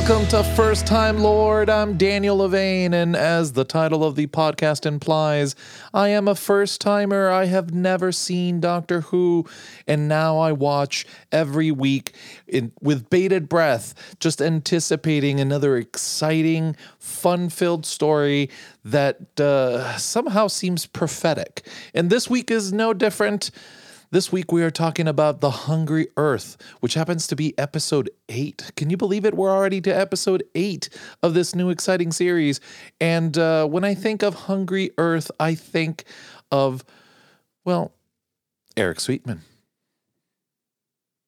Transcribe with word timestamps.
Welcome 0.00 0.26
to 0.28 0.42
First 0.56 0.86
Time 0.86 1.18
Lord. 1.18 1.68
I'm 1.68 1.98
Daniel 1.98 2.38
Levane, 2.38 2.94
and 2.94 3.14
as 3.14 3.52
the 3.52 3.66
title 3.66 4.02
of 4.02 4.16
the 4.16 4.26
podcast 4.28 4.86
implies, 4.86 5.54
I 5.92 6.08
am 6.08 6.26
a 6.26 6.34
first 6.34 6.80
timer. 6.80 7.28
I 7.28 7.44
have 7.44 7.74
never 7.74 8.10
seen 8.10 8.60
Doctor 8.60 9.02
Who, 9.02 9.46
and 9.86 10.08
now 10.08 10.38
I 10.38 10.52
watch 10.52 11.04
every 11.30 11.70
week 11.70 12.14
in, 12.48 12.72
with 12.80 13.10
bated 13.10 13.46
breath, 13.46 14.16
just 14.20 14.40
anticipating 14.40 15.38
another 15.38 15.76
exciting, 15.76 16.76
fun 16.98 17.50
filled 17.50 17.84
story 17.84 18.48
that 18.82 19.38
uh, 19.38 19.98
somehow 19.98 20.48
seems 20.48 20.86
prophetic. 20.86 21.68
And 21.92 22.08
this 22.08 22.28
week 22.28 22.50
is 22.50 22.72
no 22.72 22.94
different. 22.94 23.50
This 24.12 24.32
week 24.32 24.50
we 24.50 24.64
are 24.64 24.72
talking 24.72 25.06
about 25.06 25.40
The 25.40 25.50
Hungry 25.50 26.08
Earth, 26.16 26.56
which 26.80 26.94
happens 26.94 27.28
to 27.28 27.36
be 27.36 27.56
episode 27.56 28.10
8. 28.28 28.72
Can 28.74 28.90
you 28.90 28.96
believe 28.96 29.24
it? 29.24 29.34
We're 29.34 29.52
already 29.52 29.80
to 29.82 29.90
episode 29.90 30.42
8 30.56 30.88
of 31.22 31.32
this 31.32 31.54
new 31.54 31.70
exciting 31.70 32.10
series. 32.10 32.60
And 33.00 33.38
uh, 33.38 33.66
when 33.68 33.84
I 33.84 33.94
think 33.94 34.24
of 34.24 34.34
Hungry 34.34 34.90
Earth, 34.98 35.30
I 35.38 35.54
think 35.54 36.02
of, 36.50 36.84
well, 37.64 37.92
Eric 38.76 38.98
Sweetman. 38.98 39.42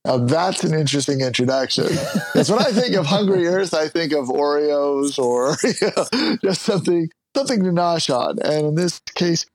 Now 0.05 0.19
that's 0.19 0.65
an 0.65 0.75
interesting 0.75 1.21
introduction. 1.21 1.85
Because 1.85 2.51
when 2.51 2.59
I 2.59 2.73
think 2.73 2.97
of 2.97 3.07
Hungry 3.07 3.47
Earth, 3.47 3.75
I 3.75 3.87
think 3.87 4.13
of 4.13 4.27
Oreos 4.27 5.21
or 5.21 5.57
you 5.63 6.21
know, 6.21 6.37
just 6.43 6.63
something 6.63 7.09
something 7.37 7.63
to 7.63 7.71
nosh 7.71 8.13
on. 8.13 8.41
And 8.41 8.67
in 8.67 8.75
this 8.75 8.99
case, 9.15 9.47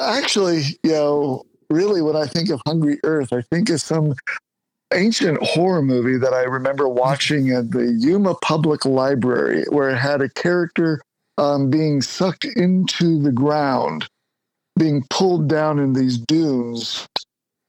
actually, 0.00 0.62
you 0.84 0.92
know, 0.92 1.46
really 1.70 2.02
when 2.02 2.16
I 2.16 2.26
think 2.26 2.50
of 2.50 2.60
Hungry 2.66 2.98
Earth, 3.04 3.32
I 3.32 3.42
think 3.42 3.70
of 3.70 3.80
some 3.80 4.14
ancient 4.92 5.38
horror 5.42 5.82
movie 5.82 6.18
that 6.18 6.34
I 6.34 6.42
remember 6.42 6.88
watching 6.88 7.50
at 7.50 7.70
the 7.70 7.92
Yuma 7.92 8.34
Public 8.42 8.84
Library, 8.84 9.64
where 9.70 9.90
it 9.90 9.98
had 9.98 10.20
a 10.20 10.28
character 10.28 11.00
um, 11.38 11.70
being 11.70 12.02
sucked 12.02 12.44
into 12.44 13.22
the 13.22 13.32
ground, 13.32 14.08
being 14.78 15.04
pulled 15.10 15.48
down 15.48 15.78
in 15.78 15.92
these 15.92 16.18
dunes. 16.18 17.06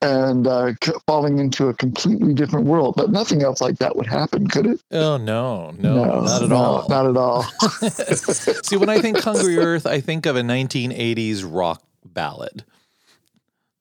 And 0.03 0.47
uh, 0.47 0.73
falling 1.05 1.37
into 1.37 1.67
a 1.67 1.75
completely 1.75 2.33
different 2.33 2.65
world, 2.65 2.95
but 2.97 3.11
nothing 3.11 3.43
else 3.43 3.61
like 3.61 3.77
that 3.77 3.95
would 3.95 4.07
happen, 4.07 4.47
could 4.47 4.65
it? 4.65 4.81
Oh 4.89 5.17
no, 5.17 5.69
no, 5.77 5.93
no 5.93 6.21
not 6.21 6.41
at 6.41 6.49
no, 6.49 6.55
all, 6.55 6.89
not 6.89 7.05
at 7.05 7.15
all. 7.15 7.43
See, 8.63 8.77
when 8.77 8.89
I 8.89 8.97
think 8.97 9.19
Hungry 9.19 9.59
Earth, 9.59 9.85
I 9.85 10.01
think 10.01 10.25
of 10.25 10.35
a 10.35 10.41
1980s 10.41 11.45
rock 11.47 11.83
ballad. 12.03 12.65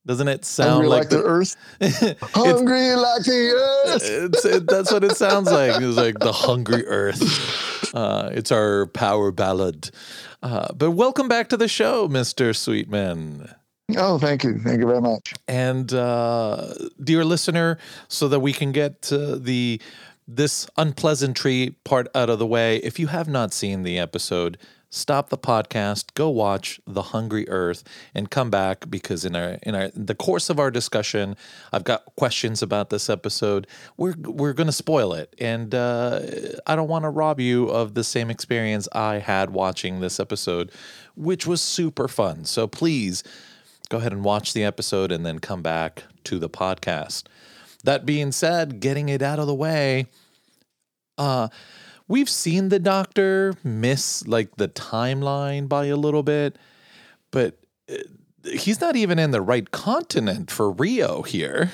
Doesn't 0.06 0.28
it 0.28 0.44
sound 0.44 0.70
Hungry 0.70 0.88
like, 0.88 0.98
like 1.00 1.08
the, 1.10 1.16
the, 1.18 1.24
earth? 1.24 1.56
Hungry 2.34 2.94
like 2.96 3.22
the 3.22 3.84
earth. 3.86 4.02
It's, 4.02 4.44
it, 4.44 4.66
that's 4.66 4.90
what 4.90 5.04
it 5.04 5.16
sounds 5.16 5.50
like. 5.50 5.80
It's 5.80 5.96
like 5.96 6.18
the 6.18 6.32
hungry 6.32 6.86
earth. 6.86 7.66
Uh, 7.92 8.30
it's 8.32 8.52
our 8.52 8.86
power 8.86 9.32
ballad. 9.32 9.90
Uh, 10.44 10.72
but 10.74 10.92
welcome 10.92 11.26
back 11.26 11.48
to 11.48 11.56
the 11.56 11.66
show, 11.66 12.06
Mr. 12.06 12.54
Sweetman. 12.54 13.52
Oh, 13.96 14.16
thank 14.16 14.44
you. 14.44 14.60
Thank 14.60 14.78
you 14.78 14.86
very 14.86 15.00
much. 15.00 15.34
And 15.48 15.92
uh, 15.92 16.72
dear 17.02 17.24
listener, 17.24 17.78
so 18.06 18.28
that 18.28 18.38
we 18.38 18.52
can 18.52 18.70
get 18.70 19.02
the 19.02 19.80
this 20.28 20.68
unpleasantry 20.76 21.74
part 21.82 22.06
out 22.14 22.30
of 22.30 22.38
the 22.38 22.46
way, 22.46 22.76
if 22.76 23.00
you 23.00 23.08
have 23.08 23.28
not 23.28 23.52
seen 23.52 23.82
the 23.82 23.98
episode, 23.98 24.56
stop 24.90 25.30
the 25.30 25.38
podcast, 25.38 26.14
go 26.14 26.28
watch 26.28 26.80
The 26.86 27.02
Hungry 27.02 27.48
Earth, 27.48 27.84
and 28.14 28.30
come 28.30 28.50
back 28.50 28.90
because 28.90 29.24
in 29.24 29.34
our 29.34 29.58
in 29.62 29.74
our 29.74 29.90
the 29.94 30.14
course 30.14 30.50
of 30.50 30.58
our 30.58 30.70
discussion, 30.70 31.36
I've 31.72 31.84
got 31.84 32.04
questions 32.16 32.60
about 32.60 32.90
this 32.90 33.08
episode. 33.08 33.66
We're 33.96 34.16
we're 34.18 34.52
going 34.52 34.66
to 34.66 34.72
spoil 34.72 35.14
it, 35.14 35.34
and 35.38 35.74
uh, 35.74 36.20
I 36.66 36.76
don't 36.76 36.88
want 36.88 37.04
to 37.04 37.10
rob 37.10 37.40
you 37.40 37.68
of 37.68 37.94
the 37.94 38.04
same 38.04 38.30
experience 38.30 38.88
I 38.92 39.18
had 39.18 39.50
watching 39.50 40.00
this 40.00 40.20
episode, 40.20 40.70
which 41.14 41.46
was 41.46 41.62
super 41.62 42.08
fun. 42.08 42.44
So 42.44 42.66
please 42.66 43.22
go 43.88 43.98
ahead 43.98 44.12
and 44.12 44.24
watch 44.24 44.52
the 44.52 44.64
episode 44.64 45.10
and 45.12 45.24
then 45.24 45.38
come 45.38 45.62
back 45.62 46.04
to 46.24 46.38
the 46.38 46.50
podcast. 46.50 47.24
That 47.84 48.04
being 48.04 48.30
said, 48.32 48.80
getting 48.80 49.08
it 49.08 49.22
out 49.22 49.38
of 49.38 49.46
the 49.46 49.54
way. 49.54 50.06
Uh, 51.16 51.48
we've 52.10 52.28
seen 52.28 52.68
the 52.68 52.78
doctor 52.80 53.54
miss 53.64 54.26
like 54.26 54.56
the 54.56 54.68
timeline 54.68 55.68
by 55.68 55.86
a 55.86 55.96
little 55.96 56.24
bit, 56.24 56.58
but 57.30 57.56
uh, 57.90 57.96
he's 58.52 58.80
not 58.80 58.96
even 58.96 59.18
in 59.18 59.30
the 59.30 59.40
right 59.40 59.70
continent 59.70 60.50
for 60.50 60.72
Rio 60.72 61.22
here. 61.22 61.70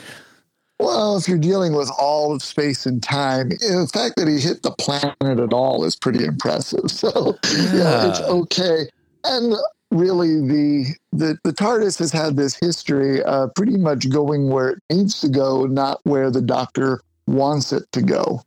Well, 0.78 1.16
if 1.16 1.26
you're 1.26 1.38
dealing 1.38 1.74
with 1.74 1.90
all 1.98 2.34
of 2.34 2.42
space 2.42 2.84
and 2.84 3.02
time, 3.02 3.48
the 3.48 3.90
fact 3.90 4.16
that 4.16 4.28
he 4.28 4.38
hit 4.38 4.62
the 4.62 4.72
planet 4.72 5.40
at 5.40 5.54
all 5.54 5.84
is 5.84 5.96
pretty 5.96 6.24
impressive. 6.24 6.84
So, 6.90 7.38
yeah, 7.56 7.72
yeah 7.72 8.08
it's 8.08 8.20
okay. 8.20 8.86
And 9.24 9.54
really, 9.90 10.40
the, 10.40 10.94
the 11.12 11.38
the 11.44 11.52
TARDIS 11.52 11.98
has 11.98 12.12
had 12.12 12.36
this 12.36 12.54
history 12.54 13.22
of 13.22 13.54
pretty 13.54 13.78
much 13.78 14.10
going 14.10 14.50
where 14.50 14.70
it 14.70 14.78
needs 14.90 15.20
to 15.22 15.30
go, 15.30 15.64
not 15.64 16.00
where 16.04 16.30
the 16.30 16.42
Doctor 16.42 17.00
wants 17.26 17.72
it 17.72 17.90
to 17.92 18.02
go. 18.02 18.42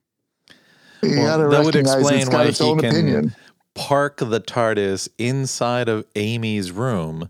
Well, 1.02 1.50
that 1.50 1.64
would 1.64 1.76
explain 1.76 2.28
why 2.32 2.48
he 2.48 2.58
can 2.58 2.80
opinion. 2.80 3.36
park 3.76 4.18
the 4.18 4.40
TARDIS 4.40 5.10
inside 5.18 5.88
of 5.88 6.06
Amy's 6.16 6.72
room, 6.72 7.30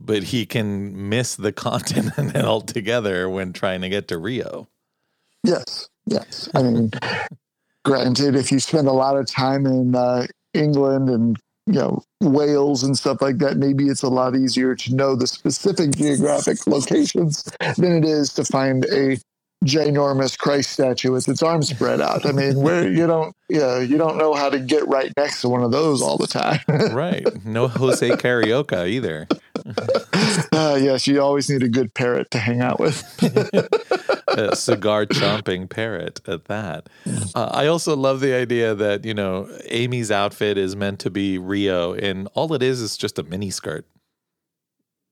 but 0.00 0.24
he 0.24 0.46
can 0.46 1.08
miss 1.08 1.36
the 1.36 1.52
continent 1.66 2.36
altogether 2.44 3.28
when 3.28 3.52
trying 3.52 3.80
to 3.82 3.88
get 3.88 4.08
to 4.08 4.18
Rio. 4.18 4.68
Yes, 5.44 5.88
yes. 6.06 6.48
I 6.54 6.62
mean, 6.62 6.90
granted, 7.84 8.34
if 8.34 8.50
you 8.50 8.58
spend 8.58 8.88
a 8.88 8.92
lot 8.92 9.16
of 9.16 9.26
time 9.26 9.66
in 9.66 9.94
uh, 9.94 10.26
England 10.54 11.08
and 11.08 11.38
you 11.66 11.74
know 11.74 12.02
Wales 12.20 12.82
and 12.82 12.98
stuff 12.98 13.22
like 13.22 13.38
that, 13.38 13.56
maybe 13.56 13.86
it's 13.86 14.02
a 14.02 14.08
lot 14.08 14.34
easier 14.34 14.74
to 14.74 14.94
know 14.94 15.14
the 15.14 15.26
specific 15.26 15.92
geographic 15.92 16.66
locations 16.66 17.44
than 17.76 17.92
it 17.92 18.04
is 18.04 18.32
to 18.34 18.44
find 18.44 18.84
a 18.86 19.18
ginormous 19.64 20.38
Christ 20.38 20.70
statue 20.70 21.12
with 21.12 21.28
its 21.28 21.42
arms 21.42 21.68
spread 21.68 22.00
out. 22.00 22.26
I 22.26 22.32
mean, 22.32 22.56
where 22.56 22.88
you 22.88 23.06
don't, 23.06 23.34
you 23.48 23.58
know, 23.58 23.78
you 23.78 23.96
don't 23.96 24.18
know 24.18 24.34
how 24.34 24.50
to 24.50 24.58
get 24.58 24.86
right 24.86 25.12
next 25.16 25.40
to 25.40 25.48
one 25.48 25.62
of 25.62 25.72
those 25.72 26.02
all 26.02 26.16
the 26.16 26.26
time. 26.26 26.60
right. 26.94 27.26
No 27.44 27.68
Jose 27.68 28.08
Carioca 28.10 28.88
either. 28.88 29.26
uh, 30.52 30.78
yes, 30.80 31.06
you 31.06 31.20
always 31.20 31.48
need 31.50 31.62
a 31.62 31.68
good 31.68 31.94
parrot 31.94 32.30
to 32.32 32.38
hang 32.38 32.60
out 32.60 32.78
with. 32.78 33.02
a 34.28 34.54
cigar 34.54 35.06
chomping 35.06 35.68
parrot 35.68 36.20
at 36.28 36.44
that. 36.46 36.88
Uh, 37.34 37.50
I 37.52 37.66
also 37.66 37.96
love 37.96 38.20
the 38.20 38.34
idea 38.34 38.74
that, 38.74 39.04
you 39.04 39.14
know, 39.14 39.48
Amy's 39.66 40.10
outfit 40.10 40.58
is 40.58 40.76
meant 40.76 41.00
to 41.00 41.10
be 41.10 41.38
Rio 41.38 41.94
and 41.94 42.28
all 42.34 42.52
it 42.52 42.62
is 42.62 42.80
is 42.80 42.96
just 42.96 43.18
a 43.18 43.22
mini 43.22 43.50
skirt. 43.50 43.86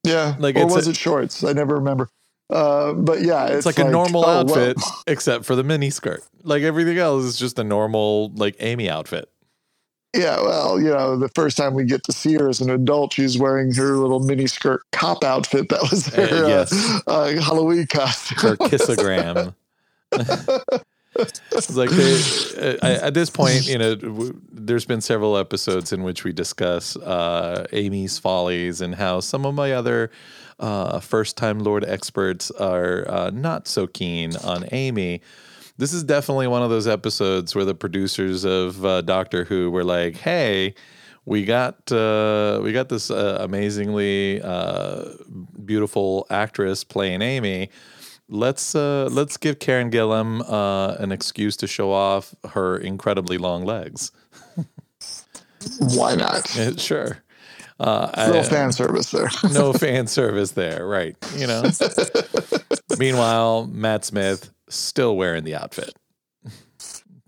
Yeah. 0.04 0.36
Like 0.38 0.56
or 0.56 0.66
was 0.66 0.86
a, 0.86 0.90
it 0.90 0.96
shorts? 0.96 1.42
I 1.42 1.54
never 1.54 1.76
remember. 1.76 2.10
Uh, 2.50 2.92
but 2.92 3.22
yeah, 3.22 3.46
it's, 3.46 3.56
it's 3.56 3.66
like, 3.66 3.78
like, 3.78 3.86
a 3.86 3.90
normal 3.90 4.24
oh, 4.24 4.40
outfit 4.40 4.76
well. 4.76 5.02
except 5.06 5.44
for 5.44 5.56
the 5.56 5.64
mini 5.64 5.90
skirt. 5.90 6.22
Like 6.42 6.62
everything 6.62 6.98
else 6.98 7.24
is 7.24 7.38
just 7.38 7.58
a 7.58 7.64
normal 7.64 8.30
like 8.34 8.56
Amy 8.60 8.88
outfit. 8.88 9.30
Yeah, 10.14 10.40
well, 10.42 10.80
you 10.80 10.90
know, 10.90 11.16
the 11.16 11.28
first 11.30 11.56
time 11.56 11.74
we 11.74 11.84
get 11.84 12.04
to 12.04 12.12
see 12.12 12.34
her 12.34 12.48
as 12.48 12.60
an 12.60 12.70
adult, 12.70 13.14
she's 13.14 13.36
wearing 13.36 13.74
her 13.74 13.96
little 13.96 14.20
mini 14.20 14.46
skirt 14.46 14.82
cop 14.92 15.24
outfit. 15.24 15.70
That 15.70 15.82
was 15.90 16.06
her 16.14 16.44
uh, 16.44 16.48
yes. 16.48 17.02
uh, 17.08 17.10
uh, 17.10 17.40
Halloween 17.40 17.86
costume. 17.88 18.38
Her 18.38 18.56
kissogram. 18.68 19.54
it's 21.50 21.76
like 21.76 21.90
they, 21.90 22.78
uh, 22.80 23.06
at 23.06 23.14
this 23.14 23.28
point, 23.28 23.66
you 23.66 23.76
know, 23.76 23.96
w- 23.96 24.40
there's 24.52 24.84
been 24.84 25.00
several 25.00 25.36
episodes 25.36 25.92
in 25.92 26.04
which 26.04 26.22
we 26.22 26.32
discuss 26.32 26.96
uh, 26.96 27.66
Amy's 27.72 28.16
follies 28.16 28.80
and 28.80 28.94
how 28.94 29.18
some 29.18 29.44
of 29.44 29.54
my 29.56 29.72
other 29.72 30.12
uh, 30.58 31.00
first 31.00 31.36
time 31.36 31.60
Lord 31.60 31.84
experts 31.84 32.50
are 32.52 33.08
uh, 33.08 33.30
not 33.30 33.68
so 33.68 33.86
keen 33.86 34.36
on 34.36 34.64
Amy. 34.72 35.20
This 35.76 35.92
is 35.92 36.04
definitely 36.04 36.46
one 36.46 36.62
of 36.62 36.70
those 36.70 36.86
episodes 36.86 37.54
where 37.54 37.64
the 37.64 37.74
producers 37.74 38.44
of 38.44 38.84
uh, 38.84 39.00
Doctor 39.02 39.44
Who 39.44 39.70
were 39.70 39.84
like, 39.84 40.16
"Hey, 40.16 40.74
we 41.24 41.44
got 41.44 41.90
uh, 41.90 42.60
we 42.62 42.72
got 42.72 42.88
this 42.88 43.10
uh, 43.10 43.38
amazingly 43.40 44.40
uh, 44.40 45.06
beautiful 45.64 46.26
actress 46.30 46.84
playing 46.84 47.22
Amy. 47.22 47.70
Let's 48.28 48.74
let's 48.74 49.36
give 49.36 49.58
Karen 49.58 49.90
Gillan 49.90 50.44
an 51.00 51.10
excuse 51.12 51.56
to 51.58 51.66
show 51.66 51.92
off 51.92 52.34
her 52.50 52.76
incredibly 52.76 53.38
long 53.38 53.64
legs." 53.64 54.12
Why 55.78 56.14
not? 56.14 56.46
sure. 56.78 57.23
Uh, 57.80 58.30
no 58.32 58.42
fan 58.42 58.72
service 58.72 59.10
there. 59.10 59.28
no 59.52 59.72
fan 59.72 60.06
service 60.06 60.52
there, 60.52 60.86
right? 60.86 61.16
You 61.36 61.46
know. 61.46 61.62
Meanwhile, 62.98 63.66
Matt 63.66 64.04
Smith 64.04 64.50
still 64.68 65.16
wearing 65.16 65.44
the 65.44 65.56
outfit. 65.56 65.94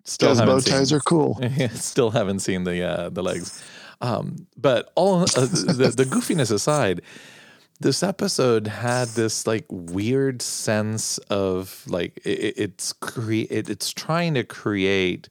Still 0.05 0.35
Those 0.35 0.41
bow 0.41 0.61
ties 0.61 0.89
seen, 0.91 0.97
are 0.97 1.01
cool. 1.01 1.41
still 1.75 2.11
haven't 2.13 2.39
seen 2.39 2.63
the 2.63 2.83
uh, 2.83 3.09
the 3.09 3.25
legs, 3.25 3.63
um, 4.01 4.47
but 4.57 4.93
all 4.95 5.23
uh, 5.23 5.25
the, 5.25 5.93
the 5.97 6.05
goofiness 6.05 6.53
aside, 6.53 7.03
this 7.81 8.05
episode 8.05 8.69
had 8.69 9.09
this 9.09 9.49
like 9.49 9.65
weird 9.69 10.43
sense 10.43 11.19
of 11.29 11.83
like 11.89 12.21
it, 12.25 12.55
it's 12.57 12.93
cre- 12.93 13.51
it, 13.51 13.69
it's 13.69 13.93
trying 13.93 14.35
to 14.35 14.45
create 14.45 15.29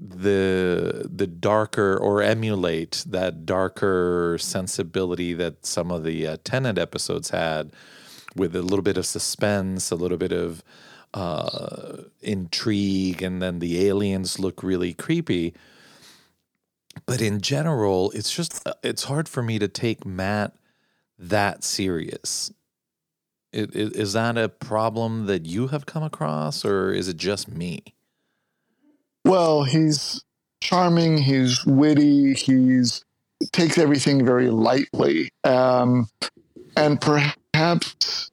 the 0.00 1.08
the 1.14 1.26
darker 1.26 1.96
or 1.96 2.22
emulate 2.22 3.04
that 3.06 3.44
darker 3.44 4.38
sensibility 4.40 5.34
that 5.34 5.66
some 5.66 5.90
of 5.90 6.04
the 6.04 6.26
uh, 6.26 6.36
Tennant 6.42 6.78
episodes 6.78 7.30
had, 7.30 7.72
with 8.34 8.56
a 8.56 8.62
little 8.62 8.82
bit 8.82 8.96
of 8.96 9.04
suspense, 9.04 9.90
a 9.90 9.96
little 9.96 10.16
bit 10.16 10.32
of 10.32 10.64
uh, 11.12 11.98
intrigue, 12.22 13.22
and 13.22 13.42
then 13.42 13.58
the 13.58 13.86
aliens 13.86 14.38
look 14.38 14.62
really 14.62 14.94
creepy. 14.94 15.54
But 17.06 17.20
in 17.20 17.40
general, 17.40 18.10
it's 18.12 18.34
just 18.34 18.66
it's 18.82 19.04
hard 19.04 19.28
for 19.28 19.42
me 19.42 19.58
to 19.58 19.68
take 19.68 20.06
Matt 20.06 20.54
that 21.18 21.62
serious. 21.62 22.52
It, 23.52 23.74
it, 23.74 23.96
is 23.96 24.14
that 24.14 24.38
a 24.38 24.48
problem 24.48 25.26
that 25.26 25.44
you 25.44 25.68
have 25.68 25.84
come 25.84 26.02
across, 26.02 26.64
or 26.64 26.92
is 26.92 27.08
it 27.08 27.16
just 27.16 27.48
me? 27.48 27.94
Well, 29.24 29.64
he's 29.64 30.22
charming. 30.60 31.18
He's 31.18 31.64
witty. 31.64 32.34
He's 32.34 33.04
takes 33.52 33.78
everything 33.78 34.24
very 34.24 34.50
lightly, 34.50 35.30
um, 35.44 36.08
and 36.76 37.00
perhaps 37.00 38.30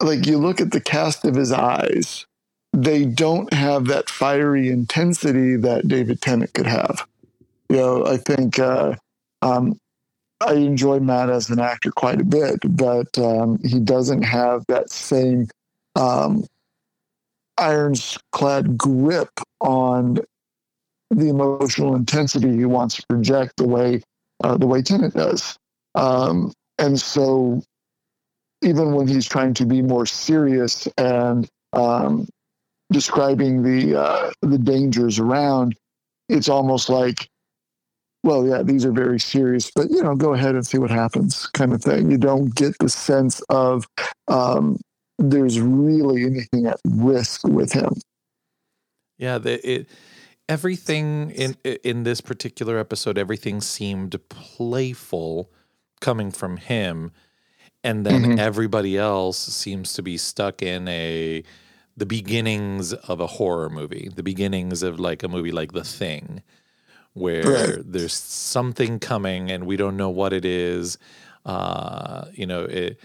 like 0.00 0.26
you 0.26 0.38
look 0.38 0.60
at 0.60 0.72
the 0.72 0.80
cast 0.80 1.24
of 1.24 1.34
his 1.34 1.52
eyes, 1.52 2.26
they 2.72 3.04
don't 3.04 3.52
have 3.52 3.86
that 3.86 4.10
fiery 4.10 4.68
intensity 4.68 5.56
that 5.56 5.88
David 5.88 6.20
Tennant 6.20 6.52
could 6.52 6.66
have. 6.66 7.06
You 7.68 7.76
know, 7.76 8.06
I 8.06 8.16
think 8.16 8.58
uh, 8.58 8.96
um, 9.42 9.78
I 10.40 10.54
enjoy 10.54 11.00
Matt 11.00 11.30
as 11.30 11.50
an 11.50 11.58
actor 11.58 11.90
quite 11.90 12.20
a 12.20 12.24
bit, 12.24 12.58
but 12.68 13.18
um, 13.18 13.58
he 13.64 13.80
doesn't 13.80 14.22
have 14.22 14.64
that 14.68 14.90
same 14.90 15.48
um, 15.94 16.44
ironclad 17.58 18.76
grip 18.76 19.30
on 19.60 20.18
the 21.10 21.28
emotional 21.28 21.94
intensity 21.94 22.56
he 22.56 22.64
wants 22.64 22.96
to 22.96 23.06
project 23.06 23.56
the 23.56 23.66
way 23.66 24.02
uh, 24.44 24.56
the 24.56 24.66
way 24.66 24.82
Tennant 24.82 25.14
does. 25.14 25.56
Um, 25.94 26.52
and 26.78 27.00
so, 27.00 27.62
even 28.62 28.92
when 28.92 29.08
he's 29.08 29.26
trying 29.26 29.54
to 29.54 29.66
be 29.66 29.80
more 29.80 30.04
serious 30.04 30.86
and 30.98 31.48
um, 31.72 32.28
describing 32.92 33.62
the 33.62 33.98
uh, 33.98 34.30
the 34.42 34.58
dangers 34.58 35.18
around, 35.18 35.74
it's 36.28 36.48
almost 36.48 36.88
like 36.88 37.28
well, 38.22 38.44
yeah, 38.44 38.62
these 38.62 38.84
are 38.84 38.90
very 38.90 39.20
serious, 39.20 39.70
but 39.70 39.88
you 39.88 40.02
know, 40.02 40.16
go 40.16 40.34
ahead 40.34 40.56
and 40.56 40.66
see 40.66 40.78
what 40.78 40.90
happens, 40.90 41.46
kind 41.48 41.72
of 41.72 41.80
thing. 41.80 42.10
You 42.10 42.18
don't 42.18 42.52
get 42.54 42.76
the 42.80 42.88
sense 42.88 43.40
of 43.48 43.86
um, 44.26 44.80
there's 45.18 45.60
really 45.60 46.24
anything 46.24 46.66
at 46.66 46.80
risk 46.84 47.46
with 47.46 47.72
him. 47.72 47.94
Yeah, 49.18 49.38
the, 49.38 49.68
it 49.68 49.88
everything 50.48 51.30
in 51.30 51.56
in 51.64 52.02
this 52.04 52.20
particular 52.20 52.78
episode, 52.78 53.18
everything 53.18 53.60
seemed 53.60 54.18
playful 54.28 55.50
coming 56.00 56.30
from 56.30 56.58
him, 56.58 57.12
and 57.82 58.04
then 58.04 58.22
mm-hmm. 58.22 58.38
everybody 58.38 58.98
else 58.98 59.38
seems 59.38 59.94
to 59.94 60.02
be 60.02 60.16
stuck 60.16 60.62
in 60.62 60.86
a 60.88 61.42
the 61.96 62.06
beginnings 62.06 62.92
of 62.92 63.20
a 63.20 63.26
horror 63.26 63.70
movie, 63.70 64.10
the 64.14 64.22
beginnings 64.22 64.82
of 64.82 65.00
like 65.00 65.22
a 65.22 65.28
movie 65.28 65.52
like 65.52 65.72
The 65.72 65.84
Thing 65.84 66.42
where 67.14 67.42
right. 67.42 67.78
there's 67.82 68.12
something 68.12 68.98
coming 68.98 69.50
and 69.50 69.64
we 69.64 69.78
don't 69.78 69.96
know 69.96 70.10
what 70.10 70.34
it 70.34 70.44
is. 70.44 70.98
Uh, 71.46 72.26
you 72.34 72.44
know, 72.44 72.64
it, 72.64 73.00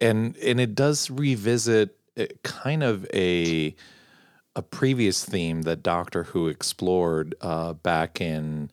and 0.00 0.36
and 0.38 0.60
it 0.60 0.74
does 0.74 1.10
revisit 1.10 1.96
uh, 2.18 2.26
kind 2.42 2.82
of 2.82 3.06
a 3.12 3.74
a 4.56 4.62
previous 4.62 5.24
theme 5.24 5.62
that 5.62 5.82
Doctor 5.82 6.24
Who 6.24 6.48
explored 6.48 7.34
uh, 7.40 7.74
back 7.74 8.20
in 8.20 8.70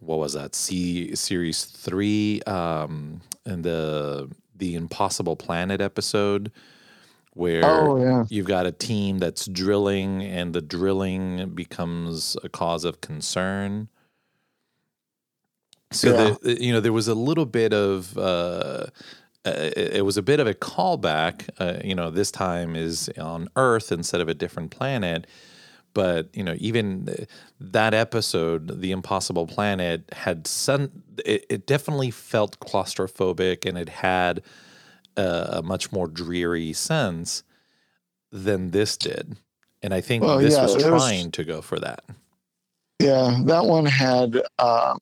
what 0.00 0.18
was 0.18 0.34
that? 0.34 0.54
C 0.54 1.14
series 1.14 1.64
three, 1.64 2.42
um, 2.42 3.20
and 3.44 3.64
the 3.64 4.30
the 4.56 4.74
Impossible 4.74 5.36
Planet 5.36 5.80
episode 5.80 6.52
where 7.34 7.64
oh, 7.64 8.00
yeah. 8.00 8.24
you've 8.28 8.46
got 8.46 8.64
a 8.64 8.70
team 8.70 9.18
that's 9.18 9.46
drilling 9.46 10.22
and 10.22 10.54
the 10.54 10.62
drilling 10.62 11.50
becomes 11.50 12.36
a 12.44 12.48
cause 12.48 12.84
of 12.84 13.00
concern. 13.00 13.88
So 15.90 16.08
yeah. 16.08 16.34
the, 16.42 16.62
you 16.62 16.72
know 16.72 16.80
there 16.80 16.92
was 16.92 17.08
a 17.08 17.14
little 17.14 17.46
bit 17.46 17.72
of 17.72 18.16
uh, 18.16 18.86
uh, 19.44 19.70
it 19.76 20.04
was 20.04 20.16
a 20.16 20.22
bit 20.22 20.40
of 20.40 20.46
a 20.46 20.54
callback. 20.54 21.48
Uh, 21.58 21.78
you 21.84 21.94
know, 21.94 22.10
this 22.10 22.30
time 22.30 22.74
is 22.74 23.10
on 23.18 23.48
Earth 23.56 23.92
instead 23.92 24.20
of 24.20 24.28
a 24.28 24.34
different 24.34 24.70
planet. 24.70 25.26
But 25.92 26.34
you 26.34 26.42
know, 26.42 26.56
even 26.58 27.26
that 27.60 27.94
episode, 27.94 28.80
the 28.80 28.90
Impossible 28.90 29.46
Planet, 29.46 30.08
had 30.12 30.46
some. 30.46 30.90
It, 31.24 31.46
it 31.48 31.66
definitely 31.66 32.10
felt 32.10 32.58
claustrophobic, 32.58 33.68
and 33.68 33.78
it 33.78 33.88
had 33.88 34.42
a, 35.16 35.58
a, 35.58 35.62
much 35.62 35.92
more 35.92 36.08
dreary 36.08 36.72
sense 36.72 37.44
than 38.32 38.72
this 38.72 38.96
did. 38.96 39.36
And 39.82 39.94
I 39.94 40.00
think 40.00 40.24
well, 40.24 40.38
this 40.38 40.54
yeah, 40.54 40.62
was 40.62 40.82
trying 40.82 41.26
was, 41.26 41.32
to 41.32 41.44
go 41.44 41.62
for 41.62 41.78
that. 41.78 42.02
Yeah, 43.00 43.40
that 43.44 43.64
one 43.64 43.86
had. 43.86 44.42
Um, 44.58 44.98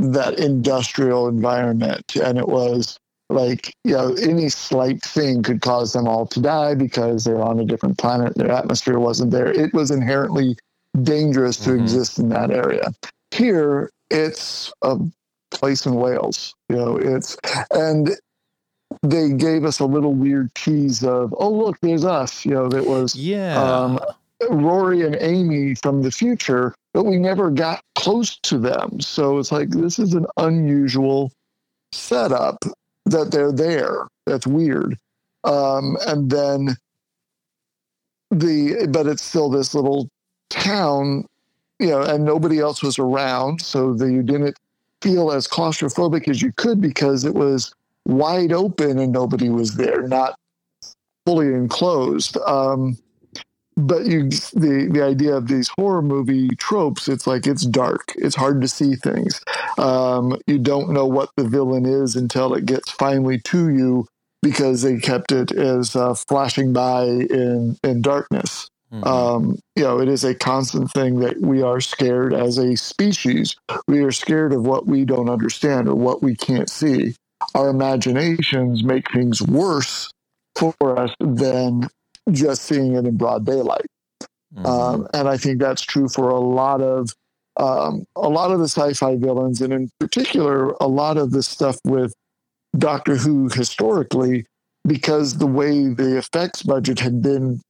that 0.00 0.38
industrial 0.38 1.28
environment. 1.28 2.16
And 2.16 2.38
it 2.38 2.48
was 2.48 2.98
like, 3.30 3.74
you 3.84 3.92
know, 3.92 4.14
any 4.14 4.48
slight 4.48 5.02
thing 5.02 5.42
could 5.42 5.60
cause 5.60 5.92
them 5.92 6.08
all 6.08 6.26
to 6.26 6.40
die 6.40 6.74
because 6.74 7.24
they're 7.24 7.42
on 7.42 7.60
a 7.60 7.64
different 7.64 7.98
planet. 7.98 8.34
Their 8.34 8.50
atmosphere 8.50 8.98
wasn't 8.98 9.30
there. 9.30 9.50
It 9.50 9.72
was 9.72 9.90
inherently 9.90 10.56
dangerous 11.02 11.56
to 11.58 11.70
mm-hmm. 11.70 11.82
exist 11.82 12.18
in 12.18 12.28
that 12.30 12.50
area. 12.50 12.92
Here, 13.30 13.90
it's 14.10 14.72
a 14.82 14.98
place 15.50 15.86
in 15.86 15.94
Wales. 15.94 16.54
You 16.68 16.76
know, 16.76 16.96
it's, 16.96 17.36
and 17.72 18.10
they 19.02 19.30
gave 19.30 19.64
us 19.64 19.78
a 19.78 19.86
little 19.86 20.14
weird 20.14 20.54
tease 20.54 21.04
of, 21.04 21.34
oh, 21.38 21.50
look, 21.50 21.78
there's 21.80 22.04
us. 22.04 22.44
You 22.44 22.52
know, 22.52 22.68
that 22.68 22.86
was, 22.86 23.14
yeah. 23.14 23.62
Um, 23.62 24.00
Rory 24.48 25.02
and 25.02 25.16
Amy 25.20 25.74
from 25.74 26.02
the 26.02 26.10
future, 26.10 26.74
but 26.94 27.04
we 27.04 27.18
never 27.18 27.50
got 27.50 27.82
close 27.94 28.38
to 28.38 28.58
them. 28.58 29.00
So 29.00 29.38
it's 29.38 29.52
like 29.52 29.68
this 29.68 29.98
is 29.98 30.14
an 30.14 30.26
unusual 30.38 31.30
setup 31.92 32.64
that 33.06 33.30
they're 33.30 33.52
there. 33.52 34.08
That's 34.26 34.46
weird. 34.46 34.96
Um, 35.44 35.96
and 36.06 36.30
then 36.30 36.76
the 38.30 38.86
but 38.90 39.06
it's 39.06 39.22
still 39.22 39.50
this 39.50 39.74
little 39.74 40.08
town, 40.50 41.24
you 41.78 41.88
know, 41.88 42.02
and 42.02 42.24
nobody 42.24 42.58
else 42.60 42.82
was 42.82 42.98
around, 42.98 43.62
so 43.62 43.94
that 43.94 44.10
you 44.10 44.22
didn't 44.22 44.56
feel 45.02 45.32
as 45.32 45.48
claustrophobic 45.48 46.28
as 46.28 46.42
you 46.42 46.52
could 46.52 46.80
because 46.80 47.24
it 47.24 47.34
was 47.34 47.74
wide 48.06 48.52
open 48.52 48.98
and 48.98 49.12
nobody 49.12 49.48
was 49.48 49.76
there, 49.76 50.06
not 50.06 50.38
fully 51.24 51.48
enclosed. 51.48 52.36
Um, 52.46 52.98
but 53.76 54.06
you 54.06 54.28
the 54.28 54.88
the 54.90 55.02
idea 55.02 55.34
of 55.34 55.48
these 55.48 55.68
horror 55.68 56.02
movie 56.02 56.48
tropes 56.56 57.08
it's 57.08 57.26
like 57.26 57.46
it's 57.46 57.64
dark. 57.64 58.12
It's 58.16 58.36
hard 58.36 58.60
to 58.62 58.68
see 58.68 58.94
things. 58.96 59.40
Um, 59.78 60.36
you 60.46 60.58
don't 60.58 60.90
know 60.90 61.06
what 61.06 61.30
the 61.36 61.44
villain 61.44 61.86
is 61.86 62.16
until 62.16 62.54
it 62.54 62.66
gets 62.66 62.90
finally 62.90 63.38
to 63.44 63.70
you 63.70 64.06
because 64.42 64.82
they 64.82 64.98
kept 64.98 65.32
it 65.32 65.52
as 65.52 65.94
uh, 65.94 66.14
flashing 66.14 66.72
by 66.72 67.04
in 67.04 67.76
in 67.82 68.02
darkness. 68.02 68.68
Mm-hmm. 68.92 69.06
um, 69.06 69.58
you 69.76 69.84
know 69.84 70.00
it 70.00 70.08
is 70.08 70.24
a 70.24 70.34
constant 70.34 70.90
thing 70.90 71.20
that 71.20 71.40
we 71.40 71.62
are 71.62 71.80
scared 71.80 72.34
as 72.34 72.58
a 72.58 72.76
species. 72.76 73.54
We 73.86 74.02
are 74.02 74.10
scared 74.10 74.52
of 74.52 74.66
what 74.66 74.86
we 74.86 75.04
don't 75.04 75.30
understand 75.30 75.88
or 75.88 75.94
what 75.94 76.24
we 76.24 76.34
can't 76.34 76.68
see. 76.68 77.14
Our 77.54 77.68
imaginations 77.68 78.82
make 78.82 79.10
things 79.12 79.40
worse 79.40 80.10
for 80.56 80.98
us 80.98 81.14
than 81.20 81.88
just 82.32 82.62
seeing 82.62 82.94
it 82.94 83.06
in 83.06 83.16
broad 83.16 83.44
daylight. 83.46 83.86
Mm-hmm. 84.54 84.66
Um, 84.66 85.08
and 85.14 85.28
I 85.28 85.36
think 85.36 85.60
that's 85.60 85.82
true 85.82 86.08
for 86.08 86.30
a 86.30 86.40
lot 86.40 86.80
of 86.80 87.10
um, 87.56 88.04
a 88.16 88.28
lot 88.28 88.52
of 88.52 88.58
the 88.58 88.68
sci-fi 88.68 89.16
villains, 89.16 89.60
and 89.60 89.72
in 89.72 89.90
particular, 89.98 90.70
a 90.80 90.86
lot 90.86 91.18
of 91.18 91.30
the 91.30 91.42
stuff 91.42 91.76
with 91.84 92.14
Doctor 92.78 93.16
Who 93.16 93.48
historically, 93.48 94.46
because 94.86 95.36
the 95.36 95.46
way 95.46 95.88
the 95.88 96.16
effects 96.16 96.62
budget 96.62 96.98
had 97.00 97.22
been 97.22 97.60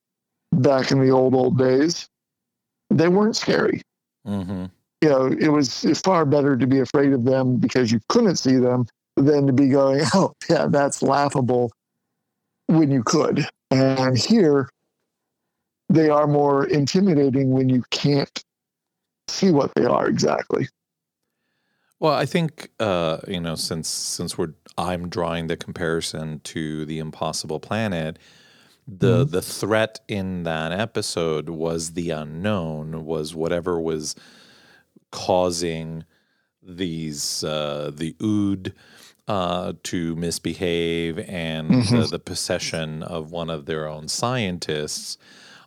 back 0.52 0.90
in 0.90 1.00
the 1.00 1.10
old 1.10 1.34
old 1.34 1.58
days, 1.58 2.08
they 2.90 3.08
weren't 3.08 3.36
scary. 3.36 3.82
Mm-hmm. 4.26 4.66
You 5.02 5.08
know, 5.08 5.26
it 5.26 5.48
was 5.48 5.84
far 6.04 6.24
better 6.26 6.56
to 6.56 6.66
be 6.66 6.78
afraid 6.78 7.12
of 7.12 7.24
them 7.24 7.56
because 7.56 7.90
you 7.90 8.00
couldn't 8.08 8.36
see 8.36 8.56
them 8.56 8.86
than 9.16 9.46
to 9.46 9.52
be 9.52 9.68
going, 9.68 10.02
"Oh, 10.14 10.32
yeah, 10.48 10.66
that's 10.66 11.02
laughable," 11.02 11.72
when 12.66 12.90
you 12.90 13.02
could. 13.02 13.46
And 13.70 14.18
here, 14.18 14.68
they 15.88 16.08
are 16.08 16.26
more 16.26 16.66
intimidating 16.66 17.50
when 17.50 17.68
you 17.68 17.84
can't 17.90 18.44
see 19.28 19.50
what 19.50 19.74
they 19.74 19.84
are 19.84 20.08
exactly. 20.08 20.68
Well, 21.98 22.14
I 22.14 22.26
think 22.26 22.70
uh, 22.80 23.18
you 23.28 23.40
know 23.40 23.54
since 23.54 23.88
since 23.88 24.38
we're 24.38 24.54
I'm 24.78 25.08
drawing 25.08 25.48
the 25.48 25.56
comparison 25.56 26.40
to 26.44 26.84
the 26.86 26.98
Impossible 26.98 27.60
Planet, 27.60 28.18
the 28.88 29.24
the 29.24 29.42
threat 29.42 30.00
in 30.08 30.44
that 30.44 30.72
episode 30.72 31.50
was 31.50 31.92
the 31.92 32.10
unknown 32.10 33.04
was 33.04 33.34
whatever 33.34 33.78
was 33.78 34.16
causing 35.12 36.04
these 36.62 37.44
uh, 37.44 37.90
the 37.94 38.16
ood 38.22 38.74
uh, 39.28 39.74
to 39.84 40.16
misbehave 40.16 41.18
and 41.18 41.70
the, 41.84 42.08
the 42.10 42.18
possession 42.18 43.02
of 43.02 43.30
one 43.30 43.50
of 43.50 43.66
their 43.66 43.86
own 43.88 44.08
scientists. 44.08 45.18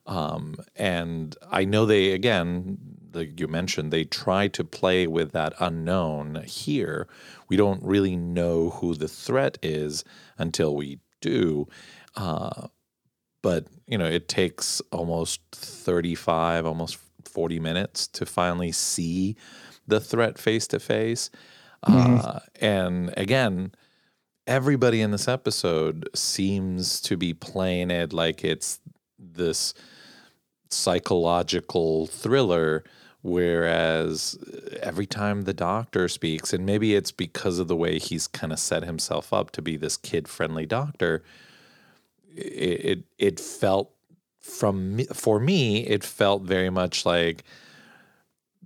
Um, 0.06 0.58
and 0.76 1.36
I 1.50 1.64
know 1.64 1.86
they 1.86 2.12
again 2.12 2.78
like 3.14 3.40
you 3.40 3.48
mentioned 3.48 3.94
they 3.94 4.04
try 4.04 4.48
to 4.50 4.64
play 4.64 5.08
with 5.08 5.32
that 5.32 5.54
unknown 5.60 6.44
here. 6.46 7.08
We 7.48 7.56
don't 7.56 7.82
really 7.84 8.16
know 8.16 8.72
who 8.72 8.96
the 8.96 9.08
threat 9.08 9.58
is 9.62 10.04
until 10.38 10.76
we 10.76 11.00
do. 11.22 11.68
Uh, 12.16 12.68
but 13.42 13.68
you 13.88 13.98
know 13.98 14.06
it 14.06 14.28
takes 14.28 14.82
almost 14.92 15.42
35 15.52 16.66
almost 16.66 16.98
40 17.26 17.60
minutes 17.60 18.08
to 18.08 18.26
finally 18.26 18.72
see 18.72 19.36
the 19.88 20.00
threat 20.00 20.38
face 20.38 20.68
to 20.68 20.80
face 20.80 21.30
Uh, 21.84 22.40
and 22.62 23.14
again 23.18 23.74
everybody 24.48 25.02
in 25.02 25.12
this 25.12 25.28
episode 25.28 26.08
seems 26.14 27.00
to 27.02 27.16
be 27.18 27.34
playing 27.34 27.92
it 27.92 28.14
like 28.14 28.44
it's 28.44 28.80
this 29.18 29.74
psychological 30.70 32.08
thriller 32.08 32.84
whereas 33.22 34.38
every 34.82 35.06
time 35.06 35.44
the 35.44 35.54
doctor 35.54 36.08
speaks 36.08 36.52
and 36.54 36.66
maybe 36.66 36.96
it's 36.96 37.12
because 37.12 37.60
of 37.60 37.68
the 37.68 37.76
way 37.76 38.00
he's 38.00 38.28
kind 38.28 38.52
of 38.52 38.60
set 38.60 38.84
himself 38.84 39.32
up 39.32 39.52
to 39.52 39.62
be 39.62 39.78
this 39.78 39.96
kid 39.96 40.28
friendly 40.28 40.66
doctor 40.66 41.24
it, 42.36 42.86
it 42.86 43.04
it 43.18 43.40
felt 43.40 43.92
from 44.40 44.98
me, 44.98 45.06
for 45.14 45.40
me 45.40 45.86
it 45.88 46.04
felt 46.04 46.44
very 46.44 46.70
much 46.70 47.06
like 47.06 47.44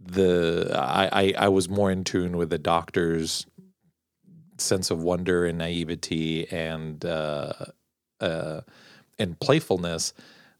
the 0.08 0.72
I, 0.74 1.10
I 1.12 1.34
I 1.38 1.48
was 1.50 1.70
more 1.70 1.92
in 1.92 2.04
tune 2.04 2.38
with 2.38 2.50
the 2.50 2.58
doctor's 2.58 3.46
sense 4.58 4.90
of 4.90 5.04
wonder 5.04 5.46
and 5.46 5.58
naivety 5.58 6.50
and 6.52 7.04
uh, 7.06 7.54
uh, 8.20 8.62
and 9.20 9.40
playfulness 9.40 10.14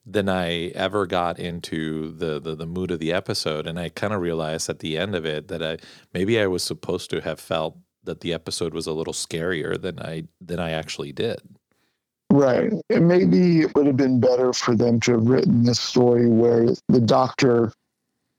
than 0.06 0.30
I 0.30 0.68
ever 0.68 1.06
got 1.06 1.40
into 1.40 2.12
the, 2.12 2.40
the 2.40 2.56
the 2.56 2.66
mood 2.66 2.92
of 2.92 3.00
the 3.00 3.12
episode. 3.12 3.68
And 3.68 3.80
I 3.80 3.90
kind 3.90 4.14
of 4.14 4.22
realized 4.22 4.70
at 4.70 4.80
the 4.80 4.98
end 4.98 5.16
of 5.16 5.26
it 5.26 5.48
that 5.50 5.64
I 5.64 5.78
maybe 6.14 6.40
I 6.40 6.48
was 6.48 6.64
supposed 6.64 7.10
to 7.12 7.22
have 7.22 7.40
felt 7.40 7.78
that 8.04 8.22
the 8.22 8.34
episode 8.34 8.74
was 8.74 8.88
a 8.88 8.94
little 8.94 9.14
scarier 9.14 9.80
than 9.80 10.00
I 10.00 10.24
than 10.42 10.60
I 10.60 10.72
actually 10.72 11.12
did. 11.12 11.40
Right. 12.30 12.72
And 12.90 13.08
maybe 13.08 13.62
it 13.62 13.74
would 13.76 13.88
have 13.88 13.98
been 13.98 14.20
better 14.20 14.52
for 14.52 14.76
them 14.76 15.00
to 15.02 15.14
have 15.14 15.28
written 15.28 15.64
this 15.64 15.80
story 15.80 16.28
where 16.28 16.68
the 16.90 17.00
doctor 17.00 17.72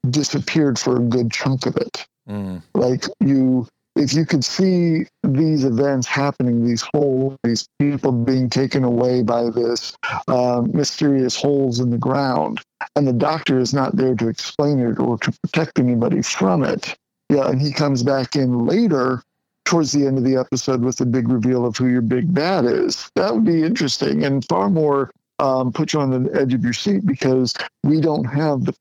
disappeared 0.08 0.78
for 0.78 0.96
a 0.96 1.00
good 1.00 1.30
chunk 1.30 1.66
of 1.66 1.76
it. 1.76 2.06
Mm, 2.28 2.62
Like 2.74 3.04
you, 3.20 3.66
if 3.96 4.12
you 4.14 4.24
could 4.24 4.44
see 4.44 5.06
these 5.22 5.64
events 5.64 6.06
happening, 6.06 6.64
these 6.64 6.84
holes, 6.94 7.36
these 7.42 7.66
people 7.78 8.12
being 8.12 8.48
taken 8.50 8.84
away 8.84 9.22
by 9.22 9.50
this 9.50 9.96
um, 10.28 10.70
mysterious 10.72 11.34
holes 11.40 11.80
in 11.80 11.90
the 11.90 11.98
ground, 11.98 12.60
and 12.96 13.06
the 13.06 13.12
doctor 13.12 13.58
is 13.58 13.74
not 13.74 13.96
there 13.96 14.14
to 14.14 14.28
explain 14.28 14.78
it 14.78 14.98
or 14.98 15.18
to 15.18 15.32
protect 15.42 15.78
anybody 15.78 16.22
from 16.22 16.62
it. 16.62 16.96
Yeah, 17.30 17.48
and 17.48 17.60
he 17.60 17.72
comes 17.72 18.02
back 18.02 18.36
in 18.36 18.66
later 18.66 19.22
towards 19.64 19.92
the 19.92 20.06
end 20.06 20.16
of 20.16 20.24
the 20.24 20.36
episode 20.36 20.82
with 20.82 20.96
the 20.96 21.04
big 21.04 21.28
reveal 21.28 21.66
of 21.66 21.76
who 21.76 21.88
your 21.88 22.00
big 22.00 22.32
bad 22.32 22.64
is. 22.64 23.10
That 23.16 23.34
would 23.34 23.44
be 23.44 23.62
interesting 23.62 24.24
and 24.24 24.42
far 24.46 24.70
more 24.70 25.10
um, 25.38 25.72
put 25.72 25.92
you 25.92 26.00
on 26.00 26.10
the 26.24 26.40
edge 26.40 26.54
of 26.54 26.64
your 26.64 26.72
seat 26.72 27.04
because 27.04 27.52
we 27.84 28.00
don't 28.00 28.24
have 28.24 28.64
the 28.64 28.72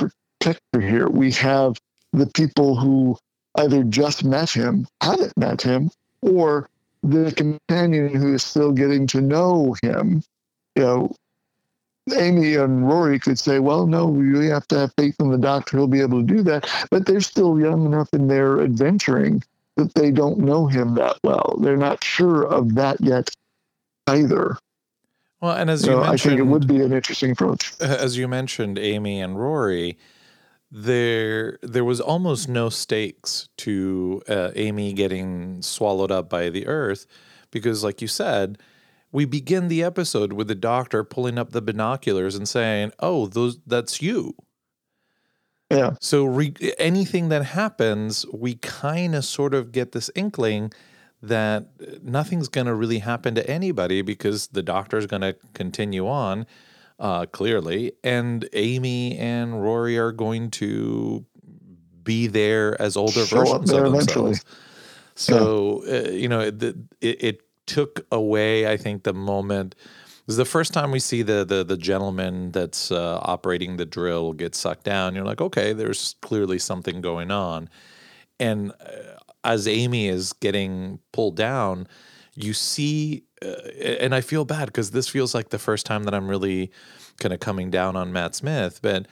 protector 0.47 0.81
here. 0.81 1.09
We 1.09 1.31
have 1.33 1.75
the 2.13 2.27
people 2.27 2.75
who 2.75 3.17
either 3.55 3.83
just 3.83 4.23
met 4.23 4.49
him, 4.49 4.87
haven't 5.01 5.35
met 5.37 5.61
him, 5.61 5.89
or 6.21 6.69
the 7.03 7.31
companion 7.31 8.13
who 8.13 8.33
is 8.35 8.43
still 8.43 8.71
getting 8.71 9.07
to 9.07 9.21
know 9.21 9.75
him. 9.81 10.23
You 10.75 10.83
know, 10.83 11.15
Amy 12.15 12.55
and 12.55 12.87
Rory 12.87 13.19
could 13.19 13.39
say, 13.39 13.59
well, 13.59 13.87
no, 13.87 14.07
we 14.07 14.47
have 14.47 14.67
to 14.69 14.79
have 14.79 14.93
faith 14.97 15.15
in 15.19 15.31
the 15.31 15.37
doctor. 15.37 15.77
He'll 15.77 15.87
be 15.87 16.01
able 16.01 16.21
to 16.21 16.35
do 16.35 16.41
that. 16.43 16.69
But 16.89 17.05
they're 17.05 17.21
still 17.21 17.59
young 17.59 17.85
enough 17.85 18.09
in 18.13 18.27
their 18.27 18.61
adventuring 18.61 19.43
that 19.75 19.93
they 19.95 20.11
don't 20.11 20.39
know 20.39 20.67
him 20.67 20.95
that 20.95 21.17
well. 21.23 21.57
They're 21.61 21.77
not 21.77 22.03
sure 22.03 22.43
of 22.43 22.75
that 22.75 23.01
yet 23.01 23.29
either. 24.07 24.57
well, 25.41 25.55
and 25.55 25.69
as 25.69 25.85
you 25.85 25.93
So 25.93 26.03
I 26.03 26.09
mentioned, 26.11 26.37
think 26.37 26.39
it 26.39 26.51
would 26.51 26.67
be 26.67 26.81
an 26.81 26.93
interesting 26.93 27.31
approach. 27.31 27.73
Uh, 27.81 27.85
as 27.85 28.17
you 28.17 28.27
mentioned, 28.27 28.79
Amy 28.79 29.19
and 29.21 29.37
Rory, 29.37 29.97
there 30.71 31.59
there 31.61 31.85
was 31.85 32.01
almost 32.01 32.49
no 32.49 32.69
stakes 32.69 33.47
to 33.57 34.21
uh, 34.27 34.51
Amy 34.55 34.93
getting 34.93 35.61
swallowed 35.61 36.11
up 36.11 36.29
by 36.29 36.49
the 36.49 36.67
earth 36.67 37.05
because, 37.51 37.83
like 37.83 38.01
you 38.01 38.07
said, 38.07 38.57
we 39.11 39.25
begin 39.25 39.69
the 39.69 39.83
episode 39.83 40.33
with 40.33 40.47
the 40.47 40.55
doctor 40.55 41.03
pulling 41.03 41.37
up 41.37 41.51
the 41.51 41.61
binoculars 41.61 42.35
and 42.35 42.47
saying, 42.47 42.91
"Oh, 42.99 43.27
those 43.27 43.59
that's 43.65 44.01
you." 44.01 44.35
Yeah. 45.69 45.91
So 45.99 46.25
re- 46.25 46.53
anything 46.77 47.29
that 47.29 47.43
happens, 47.43 48.25
we 48.33 48.55
kind 48.55 49.15
of 49.15 49.25
sort 49.25 49.53
of 49.53 49.71
get 49.71 49.91
this 49.91 50.09
inkling 50.15 50.71
that 51.21 51.67
nothing's 52.03 52.47
going 52.47 52.67
to 52.67 52.75
really 52.75 52.99
happen 52.99 53.35
to 53.35 53.49
anybody 53.49 54.01
because 54.01 54.47
the 54.47 54.63
doctor's 54.63 55.07
going 55.07 55.23
to 55.23 55.35
continue 55.53 56.07
on 56.07 56.45
uh, 56.99 57.25
clearly, 57.27 57.93
and 58.03 58.47
Amy 58.53 59.17
and 59.17 59.61
Rory 59.61 59.97
are 59.97 60.11
going 60.11 60.51
to 60.51 61.25
be 62.03 62.27
there 62.27 62.79
as 62.81 62.95
older 62.97 63.25
Show 63.25 63.37
versions 63.37 63.71
of 63.71 63.85
eventually. 63.85 64.31
themselves. 64.31 64.45
So 65.15 65.83
uh, 65.87 66.09
you 66.09 66.27
know, 66.27 66.41
it, 66.41 66.61
it 66.63 66.75
it 67.01 67.41
took 67.65 68.05
away, 68.11 68.71
I 68.71 68.77
think, 68.77 69.03
the 69.03 69.13
moment. 69.13 69.75
This 70.25 70.33
is 70.33 70.37
the 70.37 70.45
first 70.45 70.73
time 70.73 70.91
we 70.91 70.99
see 70.99 71.21
the 71.21 71.45
the 71.45 71.63
the 71.63 71.77
gentleman 71.77 72.51
that's 72.51 72.91
uh, 72.91 73.19
operating 73.21 73.77
the 73.77 73.85
drill 73.85 74.33
get 74.33 74.55
sucked 74.55 74.83
down. 74.83 75.15
You're 75.15 75.25
like, 75.25 75.41
okay, 75.41 75.73
there's 75.73 76.15
clearly 76.21 76.59
something 76.59 77.01
going 77.01 77.31
on, 77.31 77.69
and 78.39 78.71
uh, 78.79 79.17
as 79.43 79.67
Amy 79.67 80.07
is 80.07 80.33
getting 80.33 80.99
pulled 81.13 81.35
down, 81.37 81.87
you 82.35 82.53
see, 82.53 83.23
uh, 83.41 83.69
and 83.99 84.15
I 84.15 84.21
feel 84.21 84.45
bad 84.45 84.67
because 84.67 84.91
this 84.91 85.07
feels 85.07 85.35
like 85.35 85.49
the 85.49 85.59
first 85.59 85.85
time 85.85 86.03
that 86.03 86.13
I'm 86.13 86.27
really 86.27 86.71
kind 87.19 87.33
of 87.33 87.39
coming 87.39 87.69
down 87.69 87.95
on 87.95 88.13
Matt 88.13 88.35
Smith, 88.35 88.79
but 88.81 89.07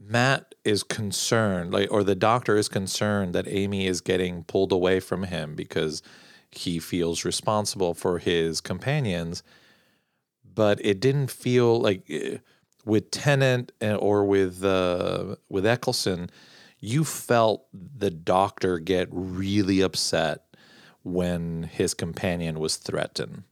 Matt 0.00 0.54
is 0.64 0.82
concerned, 0.82 1.72
like, 1.72 1.90
or 1.90 2.02
the 2.02 2.14
doctor 2.14 2.56
is 2.56 2.68
concerned 2.68 3.34
that 3.34 3.46
Amy 3.46 3.86
is 3.86 4.00
getting 4.00 4.44
pulled 4.44 4.72
away 4.72 4.98
from 4.98 5.24
him 5.24 5.54
because 5.54 6.02
he 6.50 6.78
feels 6.78 7.24
responsible 7.24 7.94
for 7.94 8.18
his 8.18 8.60
companions. 8.60 9.42
But 10.54 10.84
it 10.84 11.00
didn't 11.00 11.30
feel 11.30 11.80
like 11.80 12.04
eh, 12.08 12.38
with 12.84 13.10
Tennant 13.10 13.72
eh, 13.80 13.94
or 13.94 14.24
with 14.24 14.64
uh, 14.64 15.36
with 15.48 15.66
Eccleston, 15.66 16.30
you 16.80 17.04
felt 17.04 17.66
the 17.72 18.10
doctor 18.10 18.78
get 18.78 19.08
really 19.10 19.80
upset 19.80 20.44
when 21.02 21.64
his 21.64 21.94
companion 21.94 22.58
was 22.58 22.76
threatened. 22.76 23.44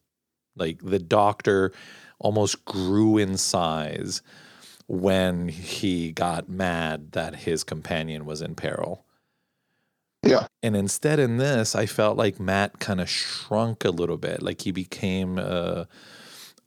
Like 0.58 0.80
the 0.82 0.98
doctor 0.98 1.72
almost 2.18 2.64
grew 2.64 3.18
in 3.18 3.36
size 3.36 4.22
when 4.86 5.48
he 5.48 6.12
got 6.12 6.48
mad 6.48 7.12
that 7.12 7.36
his 7.36 7.62
companion 7.62 8.24
was 8.24 8.40
in 8.40 8.54
peril. 8.54 9.04
Yeah. 10.22 10.46
And 10.62 10.74
instead, 10.74 11.18
in 11.18 11.36
this, 11.36 11.76
I 11.76 11.86
felt 11.86 12.16
like 12.16 12.40
Matt 12.40 12.80
kind 12.80 13.00
of 13.00 13.08
shrunk 13.08 13.84
a 13.84 13.90
little 13.90 14.16
bit. 14.16 14.42
Like 14.42 14.62
he 14.62 14.72
became 14.72 15.38
a, 15.38 15.86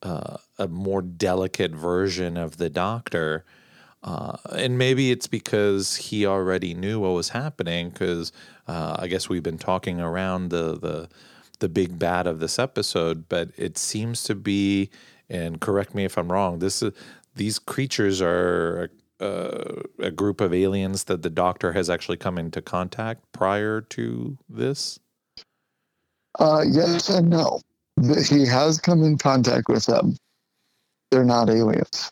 a, 0.02 0.40
a 0.58 0.68
more 0.68 1.02
delicate 1.02 1.72
version 1.72 2.38
of 2.38 2.58
the 2.58 2.70
doctor. 2.70 3.44
Uh, 4.04 4.38
and 4.56 4.78
maybe 4.78 5.12
it's 5.12 5.28
because 5.28 5.96
he 5.96 6.26
already 6.26 6.74
knew 6.74 7.00
what 7.00 7.10
was 7.10 7.30
happening. 7.30 7.90
Because 7.90 8.32
uh, 8.68 8.96
I 9.00 9.08
guess 9.08 9.28
we've 9.28 9.44
been 9.44 9.58
talking 9.58 10.00
around 10.00 10.50
the 10.50 10.78
the 10.80 11.10
the 11.62 11.70
big 11.70 11.98
bad 11.98 12.28
of 12.28 12.40
this 12.40 12.60
episode, 12.60 13.30
but 13.30 13.50
it 13.58 13.78
seems 13.78 14.24
to 14.26 14.36
be. 14.36 14.90
And 15.30 15.62
correct 15.62 15.96
me 15.96 16.04
if 16.04 16.18
I'm 16.18 16.30
wrong. 16.30 16.60
This 16.60 16.84
is 16.84 16.92
these 17.36 17.58
creatures 17.58 18.22
are 18.22 18.92
uh, 19.22 19.82
a 20.00 20.12
group 20.12 20.42
of 20.42 20.54
aliens 20.54 21.06
that 21.06 21.22
the 21.22 21.30
doctor 21.30 21.72
has 21.72 21.90
actually 21.90 22.18
come 22.18 22.38
into 22.38 22.62
contact 22.62 23.24
prior 23.32 23.82
to 23.82 24.38
this. 24.50 25.00
Uh, 26.40 26.64
yes 26.70 27.10
and 27.10 27.30
no. 27.30 27.62
He 28.28 28.46
has 28.46 28.80
come 28.80 29.04
in 29.04 29.18
contact 29.18 29.70
with 29.70 29.86
them. 29.86 30.16
They're 31.12 31.24
not 31.24 31.50
aliens. 31.50 32.12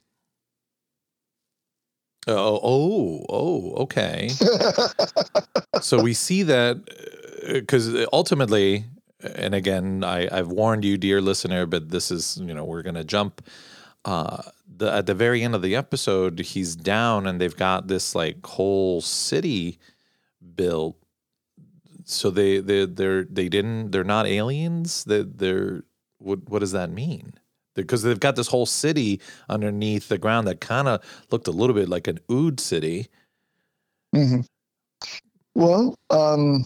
Oh, 2.28 2.60
oh, 2.62 3.26
oh, 3.30 3.74
okay. 3.84 4.30
so 5.82 6.02
we 6.02 6.14
see 6.14 6.44
that 6.44 6.78
because 7.48 8.06
ultimately, 8.14 8.86
and 9.22 9.54
again, 9.54 10.04
I, 10.04 10.28
I've 10.32 10.50
warned 10.50 10.86
you, 10.86 10.98
dear 10.98 11.22
listener, 11.22 11.66
but 11.66 11.90
this 11.90 12.12
is, 12.12 12.38
you 12.38 12.54
know, 12.54 12.64
we're 12.64 12.84
going 12.84 12.96
to 12.96 13.04
jump 13.04 13.42
uh, 14.06 14.44
the 14.78 14.92
at 14.92 15.06
the 15.06 15.14
very 15.14 15.44
end 15.44 15.56
of 15.56 15.62
the 15.62 15.76
episode, 15.76 16.40
he's 16.40 16.76
down 16.76 17.28
and 17.28 17.40
they've 17.40 17.56
got 17.56 17.88
this 17.88 18.16
like 18.16 18.46
whole 18.46 19.02
city 19.02 19.78
built. 20.56 20.98
So 22.06 22.30
they 22.30 22.60
they 22.60 22.86
they're 22.86 23.26
they 23.26 23.50
didn't 23.50 23.92
they're 23.92 24.04
not 24.04 24.26
aliens. 24.26 25.04
They 25.04 25.24
they're 25.24 25.84
what 26.18 26.50
what 26.50 26.60
does 26.60 26.72
that 26.72 26.90
mean? 26.92 27.34
Because 27.76 28.04
they've 28.04 28.20
got 28.20 28.36
this 28.36 28.48
whole 28.48 28.66
city 28.66 29.22
underneath 29.48 30.10
the 30.10 30.18
ground 30.18 30.48
that 30.48 30.60
kind 30.60 30.88
of 30.88 31.04
looked 31.32 31.48
a 31.48 31.52
little 31.52 31.76
bit 31.76 31.90
like 31.90 32.08
an 32.08 32.20
ood 32.32 32.60
city. 32.60 33.08
hmm 34.14 34.42
Well, 35.56 35.96
um, 36.10 36.66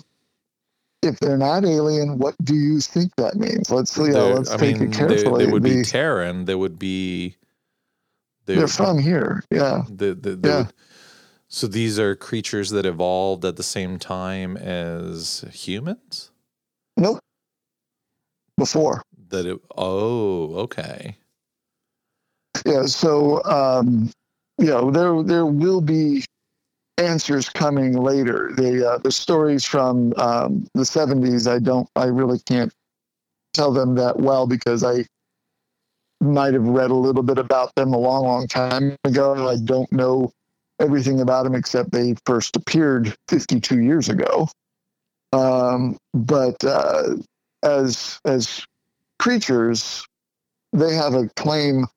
if 1.04 1.20
they're 1.20 1.38
not 1.38 1.66
alien, 1.66 2.18
what 2.20 2.36
do 2.44 2.56
you 2.56 2.80
think 2.80 3.16
that 3.18 3.36
means? 3.36 3.70
Let's 3.72 3.98
yeah, 3.98 4.06
They're- 4.12 4.36
let's 4.36 4.52
I 4.52 4.58
take 4.58 4.80
mean, 4.80 4.90
it 4.92 4.96
carefully. 4.96 5.46
They, 5.46 5.46
they 5.48 5.52
would 5.52 5.64
be 5.64 5.76
The- 5.78 5.84
Terran. 5.86 6.46
They 6.46 6.56
would 6.56 6.80
be. 6.80 7.36
They, 8.46 8.56
they're 8.56 8.68
from 8.68 9.00
here. 9.00 9.44
Yeah. 9.52 9.84
the, 9.90 10.14
the, 10.16 10.40
Yeah. 10.44 10.58
would- 10.60 10.74
so 11.48 11.68
these 11.68 12.00
are 12.00 12.16
creatures 12.16 12.72
that 12.72 12.86
evolved 12.86 13.46
at 13.46 13.58
the 13.58 13.64
same 13.64 14.00
time 14.00 14.58
as 14.58 15.46
humans. 15.54 16.32
Nope. 16.98 17.20
Before. 18.58 19.04
That 19.30 19.46
it, 19.46 19.60
oh 19.78 20.56
okay 20.56 21.16
Yeah. 22.66 22.86
So, 22.86 23.44
um, 23.46 24.12
you 24.60 24.68
know, 24.68 24.92
there 24.92 25.24
there 25.24 25.46
will 25.46 25.82
be 25.82 26.24
answers 26.98 27.50
coming 27.50 27.94
later. 27.94 28.52
The 28.56 28.92
uh, 28.92 28.98
the 29.00 29.12
stories 29.12 29.66
from 29.66 30.14
um, 30.18 30.68
the 30.74 30.86
seventies, 30.86 31.48
I 31.48 31.60
don't, 31.60 31.90
I 31.96 32.06
really 32.06 32.40
can't 32.40 32.74
tell 33.54 33.72
them 33.72 33.96
that 33.96 34.20
well 34.20 34.48
because 34.48 34.84
I 34.84 35.06
might 36.22 36.54
have 36.54 36.68
read 36.68 36.90
a 36.90 36.96
little 36.96 37.24
bit 37.24 37.38
about 37.38 37.76
them 37.76 37.94
a 37.94 37.98
long, 37.98 38.24
long 38.24 38.48
time 38.48 38.96
ago. 39.04 39.48
I 39.48 39.58
don't 39.58 39.92
know 39.92 40.32
everything 40.80 41.22
about 41.22 41.44
them 41.44 41.56
except 41.56 41.92
they 41.92 42.16
first 42.26 42.56
appeared 42.56 43.16
52 43.28 43.82
years 43.82 44.10
ago. 44.10 44.48
Um, 45.32 45.98
but 46.14 46.64
uh, 46.64 47.16
as 47.64 48.20
as 48.26 48.66
creatures, 49.20 50.06
they 50.72 50.94
have 50.94 51.14
a 51.14 51.30
claim 51.36 51.88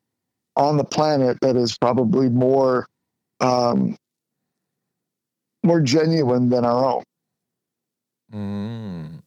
on 0.57 0.77
the 0.77 0.85
planet 0.85 1.39
that 1.43 1.57
is 1.57 1.77
probably 1.77 2.29
more 2.29 2.87
um, 3.41 3.97
more 5.67 5.81
genuine 5.81 6.49
than 6.49 6.65
our 6.65 6.85
own. 6.97 7.03
mm. 8.33 9.23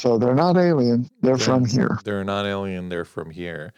So 0.00 0.18
they're 0.18 0.34
not 0.34 0.56
alien; 0.56 1.08
they're 1.22 1.36
They're- 1.36 1.44
from 1.44 1.64
here. 1.64 1.98
they're 2.04 2.24
not 2.24 2.46
alien 2.46 2.88
they're 2.90 3.04
from 3.04 3.30
here 3.30 3.72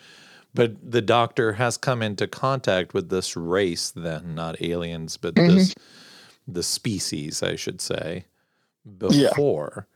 but 0.55 0.91
the 0.91 1.03
doctor 1.03 1.53
has 1.53 1.77
come 1.77 2.03
into 2.03 2.27
contact 2.27 2.93
with 2.95 3.11
this 3.11 3.37
race 3.37 3.91
then 3.91 4.35
not 4.35 4.61
aliens 4.63 5.17
but 5.17 5.35
Mhm. 5.35 5.55
this 5.55 5.75
the 6.49 6.63
species 6.63 7.43
i 7.43 7.55
should 7.55 7.81
say 7.81 8.25
Yeah. 9.11 9.29
before 9.29 9.87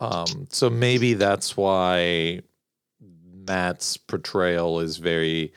um 0.00 0.46
so 0.50 0.70
maybe 0.70 1.14
that's 1.14 1.56
why 1.56 2.40
matt's 3.00 3.96
portrayal 3.96 4.80
is 4.80 4.96
very 4.98 5.52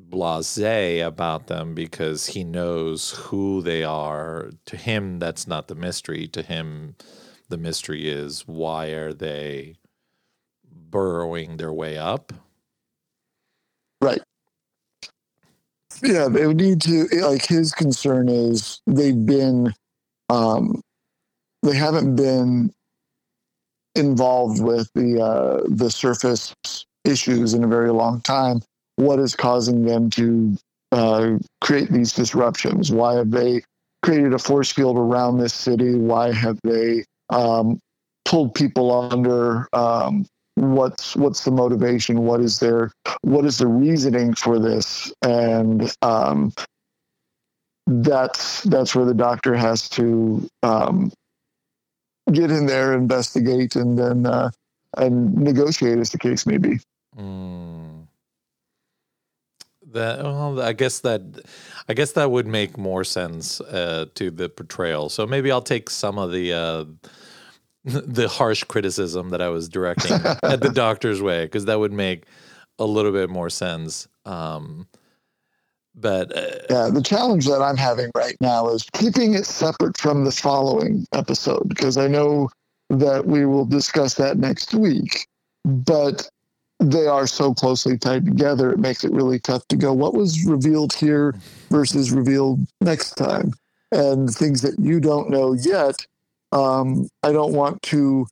blasé 0.00 1.04
about 1.06 1.46
them 1.46 1.74
because 1.74 2.26
he 2.26 2.42
knows 2.44 3.12
who 3.12 3.62
they 3.62 3.84
are 3.84 4.50
to 4.66 4.76
him 4.76 5.18
that's 5.18 5.46
not 5.46 5.68
the 5.68 5.74
mystery 5.74 6.26
to 6.26 6.42
him 6.42 6.96
the 7.48 7.56
mystery 7.56 8.08
is 8.08 8.42
why 8.46 8.86
are 8.86 9.12
they 9.12 9.76
burrowing 10.90 11.56
their 11.56 11.72
way 11.72 11.96
up 11.96 12.32
Right. 14.04 14.22
Yeah, 16.02 16.28
they 16.28 16.46
would 16.46 16.58
need 16.58 16.82
to. 16.82 17.06
Like 17.22 17.46
his 17.46 17.72
concern 17.72 18.28
is 18.28 18.82
they've 18.86 19.24
been, 19.24 19.72
um, 20.28 20.82
they 21.62 21.74
haven't 21.74 22.16
been 22.16 22.70
involved 23.94 24.62
with 24.62 24.90
the 24.94 25.22
uh, 25.22 25.62
the 25.68 25.90
surface 25.90 26.54
issues 27.06 27.54
in 27.54 27.64
a 27.64 27.68
very 27.68 27.90
long 27.90 28.20
time. 28.20 28.60
What 28.96 29.18
is 29.18 29.34
causing 29.34 29.84
them 29.84 30.10
to 30.10 30.56
uh, 30.92 31.30
create 31.60 31.90
these 31.90 32.12
disruptions? 32.12 32.92
Why 32.92 33.14
have 33.14 33.30
they 33.30 33.62
created 34.02 34.32
a 34.32 34.38
force 34.38 34.70
field 34.70 34.96
around 34.96 35.38
this 35.38 35.54
city? 35.54 35.94
Why 35.94 36.32
have 36.32 36.58
they 36.62 37.04
um, 37.30 37.80
pulled 38.24 38.54
people 38.54 38.92
under? 38.92 39.68
Um, 39.72 40.26
what's 40.54 41.16
what's 41.16 41.44
the 41.44 41.50
motivation? 41.50 42.20
What 42.20 42.40
is 42.40 42.60
their 42.60 42.92
what 43.22 43.44
is 43.44 43.58
the 43.58 43.66
reasoning 43.66 44.34
for 44.34 44.58
this? 44.58 45.12
And 45.22 45.92
um, 46.02 46.52
that's 47.86 48.62
that's 48.62 48.94
where 48.94 49.04
the 49.04 49.14
doctor 49.14 49.54
has 49.54 49.88
to 49.90 50.48
um, 50.62 51.12
get 52.32 52.50
in 52.50 52.66
there, 52.66 52.94
investigate, 52.94 53.76
and 53.76 53.98
then 53.98 54.26
uh, 54.26 54.50
and 54.96 55.34
negotiate, 55.34 55.98
as 55.98 56.10
the 56.10 56.18
case 56.18 56.46
may 56.46 56.58
be. 56.58 56.78
Mm. 57.18 58.06
That 59.94 60.22
well, 60.22 60.60
I 60.60 60.72
guess 60.72 61.00
that 61.00 61.22
I 61.88 61.94
guess 61.94 62.12
that 62.12 62.30
would 62.30 62.46
make 62.46 62.76
more 62.76 63.04
sense 63.04 63.60
uh, 63.60 64.06
to 64.14 64.30
the 64.30 64.48
portrayal. 64.48 65.08
So 65.08 65.26
maybe 65.26 65.50
I'll 65.50 65.62
take 65.62 65.88
some 65.88 66.18
of 66.18 66.32
the 66.32 66.52
uh, 66.52 66.84
the 67.84 68.28
harsh 68.28 68.64
criticism 68.64 69.30
that 69.30 69.40
I 69.40 69.48
was 69.48 69.68
directing 69.68 70.12
at 70.42 70.60
the 70.60 70.72
doctor's 70.74 71.22
way 71.22 71.44
because 71.44 71.66
that 71.66 71.78
would 71.78 71.92
make 71.92 72.24
a 72.78 72.84
little 72.84 73.12
bit 73.12 73.30
more 73.30 73.50
sense. 73.50 74.08
Um, 74.24 74.88
but 75.94 76.36
uh, 76.36 76.58
Yeah, 76.70 76.90
the 76.92 77.02
challenge 77.02 77.46
that 77.46 77.62
I'm 77.62 77.76
having 77.76 78.10
right 78.16 78.36
now 78.40 78.68
is 78.68 78.84
keeping 78.94 79.34
it 79.34 79.46
separate 79.46 79.96
from 79.96 80.24
the 80.24 80.32
following 80.32 81.06
episode 81.12 81.68
because 81.68 81.96
I 81.96 82.08
know 82.08 82.48
that 82.90 83.26
we 83.26 83.46
will 83.46 83.64
discuss 83.64 84.14
that 84.14 84.38
next 84.38 84.74
week, 84.74 85.26
but 85.64 86.28
they 86.90 87.06
are 87.06 87.26
so 87.26 87.54
closely 87.54 87.98
tied 87.98 88.24
together, 88.24 88.70
it 88.70 88.78
makes 88.78 89.04
it 89.04 89.12
really 89.12 89.38
tough 89.38 89.66
to 89.68 89.76
go 89.76 89.92
what 89.92 90.14
was 90.14 90.44
revealed 90.44 90.92
here 90.92 91.34
versus 91.70 92.10
revealed 92.10 92.60
next 92.80 93.12
time. 93.12 93.52
And 93.92 94.28
things 94.30 94.62
that 94.62 94.78
you 94.78 95.00
don't 95.00 95.30
know 95.30 95.52
yet, 95.52 96.06
um, 96.52 97.08
I 97.22 97.32
don't 97.32 97.52
want 97.52 97.82
to. 97.82 98.26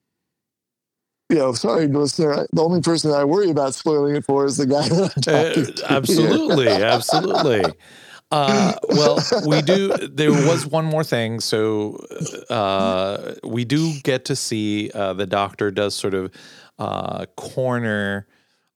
You 1.29 1.39
know, 1.39 1.53
sorry, 1.55 1.87
listener. 1.87 2.47
The 2.53 2.63
only 2.63 2.83
person 2.83 3.11
that 3.11 3.17
I 3.17 3.25
worry 3.25 3.49
about 3.49 3.75
spoiling 3.75 4.17
it 4.17 4.25
for 4.25 4.45
is 4.45 4.59
the 4.59 4.67
guy 4.67 4.87
that 4.89 5.29
Uh, 5.29 5.73
to. 5.83 5.85
absolutely, 5.91 6.83
absolutely. 6.83 7.75
Uh, 8.33 8.75
well, 8.89 9.23
we 9.47 9.61
do. 9.61 9.95
There 10.09 10.33
was 10.33 10.67
one 10.67 10.87
more 10.87 11.05
thing. 11.05 11.39
So 11.39 11.97
uh, 12.49 13.35
we 13.45 13.67
do 13.67 13.93
get 14.05 14.25
to 14.25 14.37
see 14.37 14.91
uh, 14.95 15.13
the 15.13 15.27
doctor 15.27 15.71
does 15.71 15.95
sort 15.95 16.15
of 16.15 16.33
uh, 16.79 17.27
corner 17.37 18.27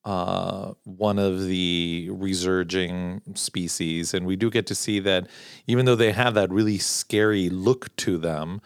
uh, 0.07 0.73
one 0.85 1.19
of 1.19 1.47
the 1.47 2.09
resurging 2.13 3.21
species, 3.35 4.15
and 4.15 4.25
we 4.25 4.37
do 4.37 4.49
get 4.51 4.67
to 4.69 4.75
see 4.75 5.01
that 5.01 5.27
even 5.67 5.85
though 5.85 5.97
they 5.97 6.13
have 6.13 6.33
that 6.35 6.49
really 6.51 6.79
scary 6.79 7.51
look 7.51 7.95
to 7.97 8.17
them, 8.17 8.61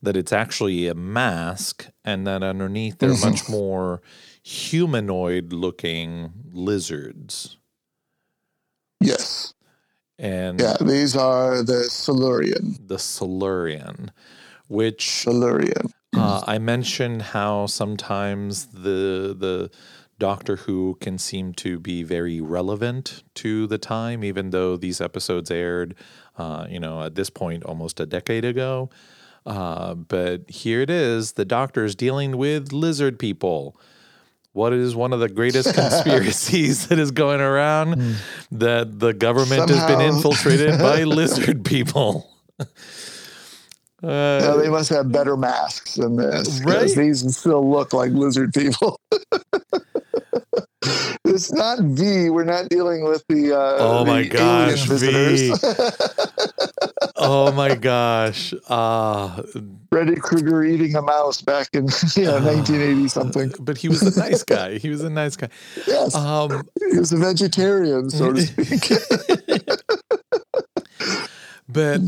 that 0.00 0.16
it's 0.16 0.32
actually 0.32 0.86
a 0.86 0.94
mask, 0.94 1.88
and 2.04 2.26
that 2.26 2.42
underneath 2.44 2.98
they're 3.00 3.10
Mhm. 3.10 3.30
much 3.32 3.48
more 3.48 4.00
humanoid-looking 4.42 6.32
lizards. 6.52 7.56
Yes. 9.00 9.52
and 10.16 10.60
Yeah, 10.60 10.76
these 10.80 11.16
are 11.16 11.64
the 11.64 11.84
Silurian. 11.90 12.76
the 12.86 13.00
Silurian, 13.00 14.12
which 14.68 15.10
Silurian. 15.24 15.88
uh, 16.16 16.40
I 16.46 16.58
mentioned 16.58 17.20
how 17.22 17.66
sometimes 17.66 18.66
the 18.66 19.34
the 19.36 19.70
Doctor 20.18 20.56
Who 20.56 20.96
can 21.00 21.18
seem 21.18 21.52
to 21.54 21.78
be 21.80 22.02
very 22.02 22.40
relevant 22.40 23.22
to 23.36 23.66
the 23.66 23.78
time, 23.78 24.22
even 24.24 24.50
though 24.50 24.76
these 24.76 25.00
episodes 25.00 25.50
aired, 25.50 25.94
uh, 26.38 26.66
you 26.68 26.78
know, 26.80 27.02
at 27.02 27.14
this 27.14 27.30
point 27.30 27.64
almost 27.64 27.98
a 28.00 28.06
decade 28.06 28.44
ago. 28.44 28.90
Uh, 29.44 29.94
but 29.94 30.48
here 30.48 30.80
it 30.80 30.90
is: 30.90 31.32
the 31.32 31.44
Doctor 31.44 31.84
is 31.84 31.94
dealing 31.94 32.36
with 32.36 32.72
lizard 32.72 33.18
people. 33.18 33.76
What 34.52 34.72
is 34.72 34.94
one 34.94 35.12
of 35.12 35.18
the 35.18 35.28
greatest 35.28 35.74
conspiracies 35.74 36.86
that 36.86 36.98
is 37.00 37.10
going 37.10 37.40
around? 37.40 38.16
That 38.52 39.00
the 39.00 39.12
government 39.12 39.68
has 39.68 39.84
been 39.86 40.00
infiltrated 40.00 40.78
by 40.78 41.02
lizard 41.02 41.64
people. 41.64 42.30
Uh, 44.02 44.56
they 44.58 44.68
must 44.68 44.90
have 44.90 45.10
better 45.10 45.36
masks 45.36 45.94
than 45.94 46.16
this. 46.16 46.60
'cause 46.60 46.64
Right. 46.64 46.94
These 46.94 47.36
still 47.36 47.68
look 47.68 47.92
like 47.92 48.12
lizard 48.12 48.52
people. 48.54 49.00
it's 51.34 51.52
not 51.52 51.78
V. 51.80 52.30
We're 52.30 52.44
not 52.44 52.68
dealing 52.68 53.04
with 53.04 53.24
the. 53.28 53.52
Uh, 53.52 53.76
Oh 53.78 54.04
my 54.04 54.20
alien 54.20 54.28
gosh, 54.36 54.84
visitors. 54.86 55.62
oh 57.16 57.52
my 57.52 57.74
gosh. 57.74 58.54
Ah, 58.70 59.40
Freddy 59.90 60.16
Krueger 60.16 60.64
eating 60.64 60.94
a 60.96 61.02
mouse 61.02 61.42
back 61.42 61.68
in 61.72 61.84
yeah, 62.16 62.38
1980 62.42 63.08
something. 63.08 63.52
but 63.60 63.76
he 63.76 63.88
was 63.88 64.02
a 64.02 64.18
nice 64.18 64.42
guy. 64.42 64.78
He 64.78 64.88
was 64.90 65.02
a 65.02 65.10
nice 65.10 65.36
guy. 65.36 65.48
Yes, 65.86 66.14
Um, 66.14 66.62
he 66.90 66.98
was 66.98 67.12
a 67.12 67.16
vegetarian, 67.18 68.10
so 68.10 68.32
to 68.32 68.40
speak. 68.46 68.88
but 71.68 72.00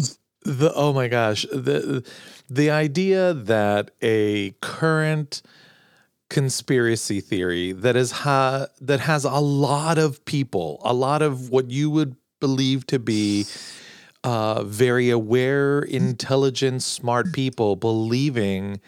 the 0.43 0.73
oh 0.75 0.93
my 0.93 1.09
gosh, 1.09 1.45
the 1.53 2.05
the 2.49 2.71
idea 2.71 3.35
that 3.35 3.91
a 4.03 4.53
current 4.63 5.43
conspiracy 6.29 7.21
theory 7.21 7.73
that 7.73 7.97
is 7.97 8.11
ha- 8.11 8.67
that 8.81 9.01
has 9.01 9.25
a 9.25 9.39
lot 9.39 9.99
of 9.99 10.25
people, 10.25 10.81
a 10.85 10.93
lot 10.93 11.23
of 11.23 11.51
what 11.51 11.71
you 11.71 11.91
would 11.91 12.17
believe 12.41 12.87
to 12.87 12.99
be 12.99 13.47
uh, 14.25 14.63
very 14.65 15.11
aware, 15.11 15.81
intelligent, 15.81 16.83
smart 16.83 17.33
people 17.33 17.77
believing 17.77 18.81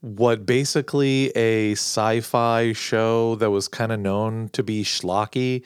what 0.00 0.44
basically 0.46 1.30
a 1.34 1.72
sci-fi 1.72 2.72
show 2.72 3.34
that 3.36 3.50
was 3.50 3.66
kind 3.68 3.90
of 3.90 3.98
known 3.98 4.48
to 4.50 4.62
be 4.62 4.84
schlocky 4.84 5.64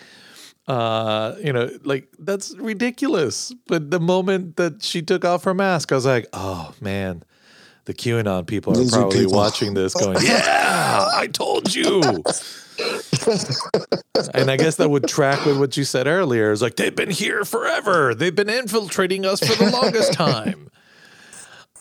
uh 0.69 1.35
you 1.43 1.53
know 1.53 1.69
like 1.85 2.09
that's 2.19 2.55
ridiculous. 2.57 3.53
But 3.67 3.91
the 3.91 3.99
moment 4.01 4.57
that 4.57 4.83
she 4.83 5.03
took 5.03 5.25
off 5.25 5.45
her 5.45 5.55
mask 5.55 5.91
i 5.91 5.95
was 5.97 6.07
like 6.07 6.29
oh 6.33 6.73
man 6.81 7.25
the 7.85 7.95
qanon 7.95 8.47
people 8.47 8.73
are 8.73 8.89
probably 8.89 9.21
people. 9.21 9.33
watching 9.33 9.75
this 9.75 9.95
going 9.95 10.19
yeah 10.23 11.09
i 11.15 11.27
told 11.27 11.75
you. 11.75 12.01
And 14.35 14.51
i 14.51 14.57
guess 14.57 14.77
that 14.77 14.89
would 14.91 15.07
track 15.07 15.45
with 15.45 15.59
what 15.59 15.77
you 15.77 15.85
said 15.85 16.07
earlier. 16.07 16.53
It's 16.53 16.63
like 16.63 16.77
they've 16.77 16.95
been 16.95 17.11
here 17.11 17.45
forever. 17.45 18.15
They've 18.15 18.35
been 18.35 18.49
infiltrating 18.49 19.27
us 19.27 19.41
for 19.41 19.65
the 19.65 19.71
longest 19.71 20.13
time. 20.13 20.71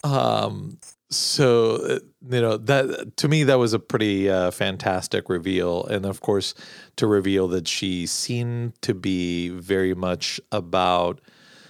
Um 0.03 0.77
so 1.09 1.75
uh, 1.75 1.99
you 2.29 2.41
know 2.41 2.57
that 2.57 3.17
to 3.17 3.27
me 3.27 3.43
that 3.43 3.57
was 3.57 3.73
a 3.73 3.79
pretty 3.79 4.29
uh, 4.29 4.51
fantastic 4.51 5.29
reveal. 5.29 5.85
And 5.85 6.05
of 6.05 6.21
course 6.21 6.53
to 6.97 7.07
reveal 7.07 7.47
that 7.49 7.67
she 7.67 8.05
seemed 8.05 8.79
to 8.81 8.93
be 8.93 9.49
very 9.49 9.95
much 9.95 10.39
about 10.51 11.21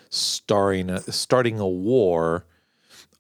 starting 0.10 0.90
a, 0.90 1.00
starting 1.12 1.60
a 1.60 1.68
war 1.68 2.46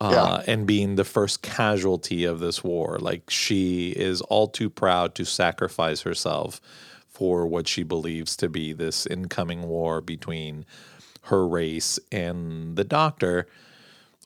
uh, 0.01 0.41
and 0.47 0.65
being 0.65 0.95
the 0.95 1.03
first 1.03 1.41
casualty 1.41 2.23
of 2.23 2.39
this 2.39 2.63
war 2.63 2.97
like 2.99 3.29
she 3.29 3.91
is 3.91 4.21
all 4.21 4.47
too 4.47 4.69
proud 4.69 5.13
to 5.15 5.25
sacrifice 5.25 6.01
herself 6.01 6.62
for 7.07 7.45
what 7.45 7.67
she 7.67 7.83
believes 7.83 8.38
to 8.38 8.47
be 8.47 8.71
this 8.71 9.05
incoming 9.05 9.63
war 9.67 9.99
between 10.01 10.65
her 11.23 11.45
race 11.47 11.99
and 12.12 12.75
the 12.77 12.83
doctor 12.85 13.45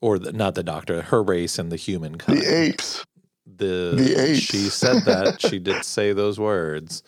or 0.01 0.19
the, 0.19 0.31
not 0.33 0.53
the 0.53 0.63
doctor, 0.63 1.01
her 1.03 1.23
race 1.23 1.57
and 1.57 1.71
the 1.71 1.75
human 1.77 2.17
kind. 2.17 2.39
the 2.39 2.45
apes. 2.45 3.05
The, 3.45 3.93
the 3.95 4.15
apes. 4.21 4.39
she 4.39 4.69
said 4.69 5.03
that 5.05 5.41
she 5.41 5.59
did 5.59 5.83
say 5.85 6.11
those 6.13 6.39
words. 6.39 7.03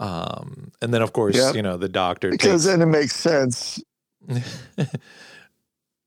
Um, 0.00 0.72
and 0.82 0.92
then 0.92 1.02
of 1.02 1.12
course, 1.12 1.36
Yep. 1.36 1.54
you 1.54 1.62
know, 1.62 1.76
the 1.76 1.88
doctor 1.88 2.30
Because 2.30 2.64
takes, 2.64 2.76
then 2.76 2.82
it 2.82 2.86
makes 2.86 3.14
sense. 3.16 3.80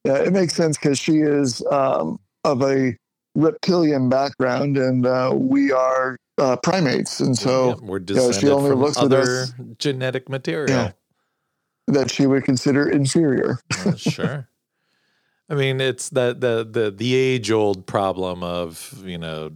Yeah, 0.05 0.17
it 0.19 0.31
makes 0.31 0.53
sense 0.53 0.77
because 0.77 0.97
she 0.97 1.17
is 1.17 1.63
um, 1.71 2.19
of 2.43 2.61
a 2.61 2.95
reptilian 3.35 4.09
background, 4.09 4.77
and 4.77 5.05
uh, 5.05 5.31
we 5.35 5.71
are 5.71 6.17
uh, 6.37 6.55
primates, 6.57 7.19
and 7.19 7.37
so 7.37 7.69
yeah, 7.69 7.75
we're 7.81 7.99
know, 7.99 8.31
she 8.31 8.49
only 8.49 8.71
from 8.71 8.79
looks 8.79 8.97
at 8.97 9.03
other 9.05 9.21
us- 9.21 9.53
genetic 9.77 10.29
material. 10.29 10.69
Yeah. 10.69 10.91
that 11.87 12.11
she 12.11 12.27
would 12.27 12.43
consider 12.43 12.89
inferior. 12.89 13.59
Uh, 13.85 13.95
sure. 13.95 14.49
I 15.49 15.55
mean, 15.55 15.81
it's 15.81 16.09
that 16.09 16.41
the 16.41 16.67
the 16.69 16.91
the 16.91 17.15
age 17.15 17.51
old 17.51 17.85
problem 17.87 18.43
of 18.43 19.01
you 19.03 19.17
know 19.17 19.51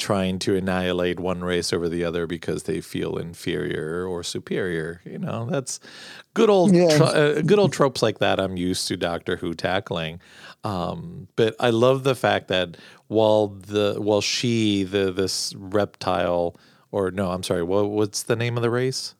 trying 0.00 0.38
to 0.40 0.56
annihilate 0.56 1.20
one 1.20 1.44
race 1.44 1.72
over 1.72 1.88
the 1.88 2.02
other 2.02 2.26
because 2.26 2.64
they 2.64 2.80
feel 2.80 3.16
inferior 3.18 4.04
or 4.06 4.24
superior. 4.24 5.00
You 5.04 5.18
know, 5.18 5.46
that's 5.48 5.78
good 6.34 6.50
old 6.50 6.74
Yeah. 6.74 6.96
tro- 6.96 7.06
uh, 7.06 7.40
good 7.42 7.58
old 7.60 7.72
tropes 7.72 8.02
like 8.02 8.18
that. 8.18 8.40
I'm 8.40 8.56
used 8.56 8.88
to 8.88 8.96
Doctor 8.96 9.36
Who 9.36 9.54
tackling, 9.54 10.20
um, 10.64 11.28
but 11.36 11.54
I 11.60 11.70
love 11.70 12.02
the 12.02 12.14
fact 12.16 12.48
that 12.48 12.76
while 13.06 13.48
the 13.48 13.96
while 13.98 14.20
she 14.22 14.82
the 14.82 15.12
this 15.12 15.54
reptile 15.56 16.56
or 16.90 17.10
no, 17.12 17.30
I'm 17.30 17.42
sorry, 17.44 17.62
what 17.62 17.90
what's 17.90 18.24
the 18.24 18.36
name 18.36 18.56
of 18.56 18.62
the 18.62 18.70
race? 18.70 19.14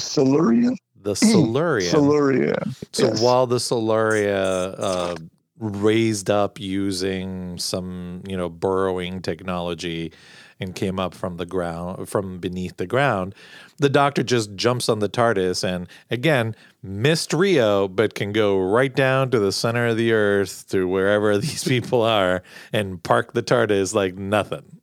Silurian? 0.00 0.76
The 1.02 1.14
Silurian. 1.16 1.90
Silurian. 1.90 2.74
So 2.92 3.08
yes. 3.08 3.20
while 3.20 3.46
the 3.46 3.60
Silurian 3.60 4.34
uh, 4.34 5.16
raised 5.58 6.30
up 6.30 6.58
using 6.58 7.58
some, 7.58 8.22
you 8.26 8.36
know, 8.36 8.48
burrowing 8.48 9.22
technology 9.22 10.12
and 10.60 10.74
came 10.74 11.00
up 11.00 11.14
from 11.14 11.36
the 11.36 11.46
ground, 11.46 12.08
from 12.08 12.38
beneath 12.38 12.76
the 12.76 12.86
ground, 12.86 13.34
the 13.78 13.88
doctor 13.88 14.22
just 14.22 14.54
jumps 14.54 14.88
on 14.88 15.00
the 15.00 15.08
TARDIS 15.08 15.64
and 15.64 15.88
again 16.10 16.54
missed 16.82 17.32
Rio, 17.32 17.88
but 17.88 18.14
can 18.14 18.32
go 18.32 18.58
right 18.60 18.94
down 18.94 19.30
to 19.30 19.38
the 19.38 19.52
center 19.52 19.86
of 19.86 19.96
the 19.96 20.12
earth 20.12 20.68
to 20.68 20.86
wherever 20.86 21.36
these 21.38 21.64
people 21.64 22.02
are 22.02 22.42
and 22.72 23.02
park 23.02 23.32
the 23.32 23.42
TARDIS 23.42 23.94
like 23.94 24.16
nothing. 24.16 24.80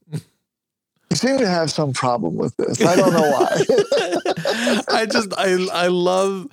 You 1.11 1.17
seem 1.17 1.39
to 1.39 1.47
have 1.47 1.69
some 1.69 1.91
problem 1.91 2.37
with 2.37 2.55
this. 2.55 2.81
I 2.81 2.95
don't 2.95 3.11
know 3.11 3.29
why. 3.29 3.65
I 4.87 5.05
just 5.05 5.33
I 5.37 5.67
I 5.73 5.87
love 5.87 6.47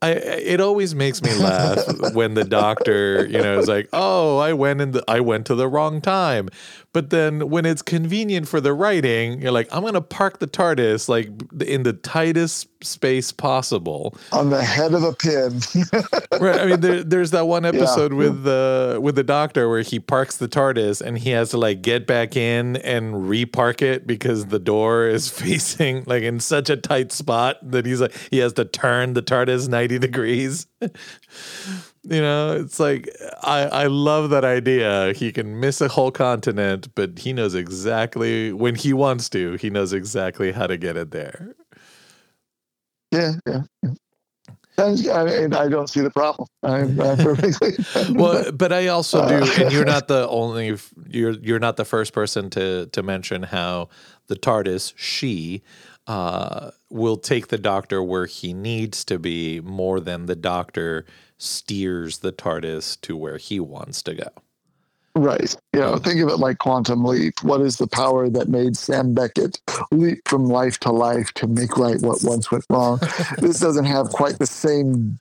I 0.00 0.12
it 0.12 0.62
always 0.62 0.94
makes 0.94 1.22
me 1.22 1.34
laugh 1.34 1.78
when 2.14 2.32
the 2.32 2.44
doctor, 2.44 3.26
you 3.26 3.42
know, 3.42 3.58
is 3.58 3.68
like, 3.68 3.90
"Oh, 3.92 4.38
I 4.38 4.54
went 4.54 4.80
in 4.80 4.92
the 4.92 5.04
I 5.06 5.20
went 5.20 5.44
to 5.48 5.54
the 5.54 5.68
wrong 5.68 6.00
time." 6.00 6.48
But 6.98 7.10
then 7.10 7.48
when 7.48 7.64
it's 7.64 7.80
convenient 7.80 8.48
for 8.48 8.60
the 8.60 8.72
writing, 8.72 9.40
you're 9.40 9.52
like, 9.52 9.68
"I'm 9.70 9.82
going 9.82 9.94
to 9.94 10.00
park 10.00 10.40
the 10.40 10.48
TARDIS 10.48 11.08
like 11.08 11.28
in 11.62 11.84
the 11.84 11.92
tightest 11.92 12.66
space 12.82 13.30
possible." 13.30 14.18
On 14.32 14.50
the 14.50 14.60
head 14.60 14.94
of 14.94 15.04
a 15.04 15.12
pin. 15.12 15.60
Right. 16.40 16.60
I 16.60 16.66
mean, 16.66 16.80
there, 16.80 17.04
there's 17.04 17.30
that 17.30 17.46
one 17.46 17.64
episode 17.64 18.12
with 18.12 18.42
the 18.42 18.98
with 19.00 19.14
the 19.14 19.22
doctor 19.22 19.68
where 19.68 19.82
he 19.82 20.00
parks 20.00 20.38
the 20.38 20.48
TARDIS 20.48 21.00
and 21.00 21.16
he 21.18 21.30
has 21.30 21.50
to 21.50 21.58
like 21.58 21.82
get 21.82 22.04
back 22.04 22.36
in 22.36 22.76
and 22.78 23.14
repark 23.14 23.80
it 23.80 24.04
because 24.04 24.46
the 24.46 24.58
door 24.58 25.06
is 25.06 25.28
facing 25.42 26.02
like 26.06 26.24
in 26.24 26.40
such 26.40 26.68
a 26.68 26.76
tight 26.76 27.12
spot 27.12 27.58
that 27.62 27.86
he's 27.86 28.00
like 28.00 28.14
he 28.32 28.38
has 28.38 28.54
to 28.54 28.64
turn 28.64 29.14
the 29.14 29.22
TARDIS 29.22 29.68
90 29.68 30.00
degrees. 30.00 30.66
you 32.08 32.22
know, 32.22 32.52
it's 32.52 32.80
like 32.80 33.08
I 33.42 33.62
I 33.64 33.86
love 33.88 34.30
that 34.30 34.44
idea. 34.44 35.12
He 35.14 35.32
can 35.32 35.60
miss 35.60 35.80
a 35.82 35.88
whole 35.88 36.10
continent, 36.12 36.88
but 36.94 37.18
he 37.20 37.32
knows 37.34 37.54
exactly 37.54 38.52
when 38.52 38.76
he 38.76 38.92
wants 38.94 39.28
to. 39.30 39.54
He 39.56 39.70
knows 39.70 39.92
exactly 39.92 40.52
how 40.52 40.66
to 40.68 40.78
get 40.78 40.96
it 40.96 41.12
there. 41.12 41.54
yeah, 43.12 43.34
yeah. 43.46 43.62
yeah. 43.82 43.90
I, 44.78 45.24
mean, 45.24 45.54
I 45.54 45.68
don't 45.68 45.88
see 45.88 46.00
the 46.00 46.10
problem. 46.10 46.48
I'm, 46.62 47.00
I'm 47.00 47.18
perfectly. 47.18 47.72
well 48.14 48.52
but 48.52 48.72
i 48.72 48.88
also 48.88 49.26
do 49.28 49.36
Uh, 49.36 49.48
and 49.60 49.72
you're 49.72 49.84
not 49.84 50.08
the 50.08 50.28
only 50.28 50.76
you're 51.08 51.32
you're 51.32 51.58
not 51.58 51.76
the 51.76 51.84
first 51.84 52.12
person 52.12 52.50
to 52.50 52.86
to 52.88 53.02
mention 53.02 53.44
how 53.44 53.88
the 54.28 54.36
tardis 54.36 54.92
she 54.96 55.62
uh 56.06 56.70
will 56.90 57.16
take 57.16 57.48
the 57.48 57.58
doctor 57.58 58.02
where 58.02 58.26
he 58.26 58.54
needs 58.54 59.04
to 59.04 59.18
be 59.18 59.60
more 59.62 60.00
than 60.00 60.26
the 60.26 60.36
doctor 60.36 61.04
steers 61.38 62.18
the 62.18 62.32
tardis 62.32 63.00
to 63.00 63.16
where 63.16 63.38
he 63.38 63.58
wants 63.60 64.02
to 64.02 64.14
go 64.14 64.28
Right. 65.18 65.56
You 65.72 65.80
know, 65.80 65.96
think 65.96 66.20
of 66.20 66.28
it 66.28 66.36
like 66.36 66.58
quantum 66.58 67.04
leap. 67.04 67.42
What 67.42 67.60
is 67.60 67.76
the 67.76 67.88
power 67.88 68.28
that 68.30 68.48
made 68.48 68.76
Sam 68.76 69.14
Beckett 69.14 69.60
leap 69.90 70.20
from 70.28 70.46
life 70.46 70.78
to 70.80 70.92
life 70.92 71.32
to 71.34 71.48
make 71.48 71.76
right 71.76 72.00
what 72.00 72.22
once 72.22 72.52
went 72.52 72.64
wrong? 72.70 73.00
this 73.38 73.58
doesn't 73.58 73.86
have 73.86 74.10
quite 74.10 74.38
the 74.38 74.46
same 74.46 75.18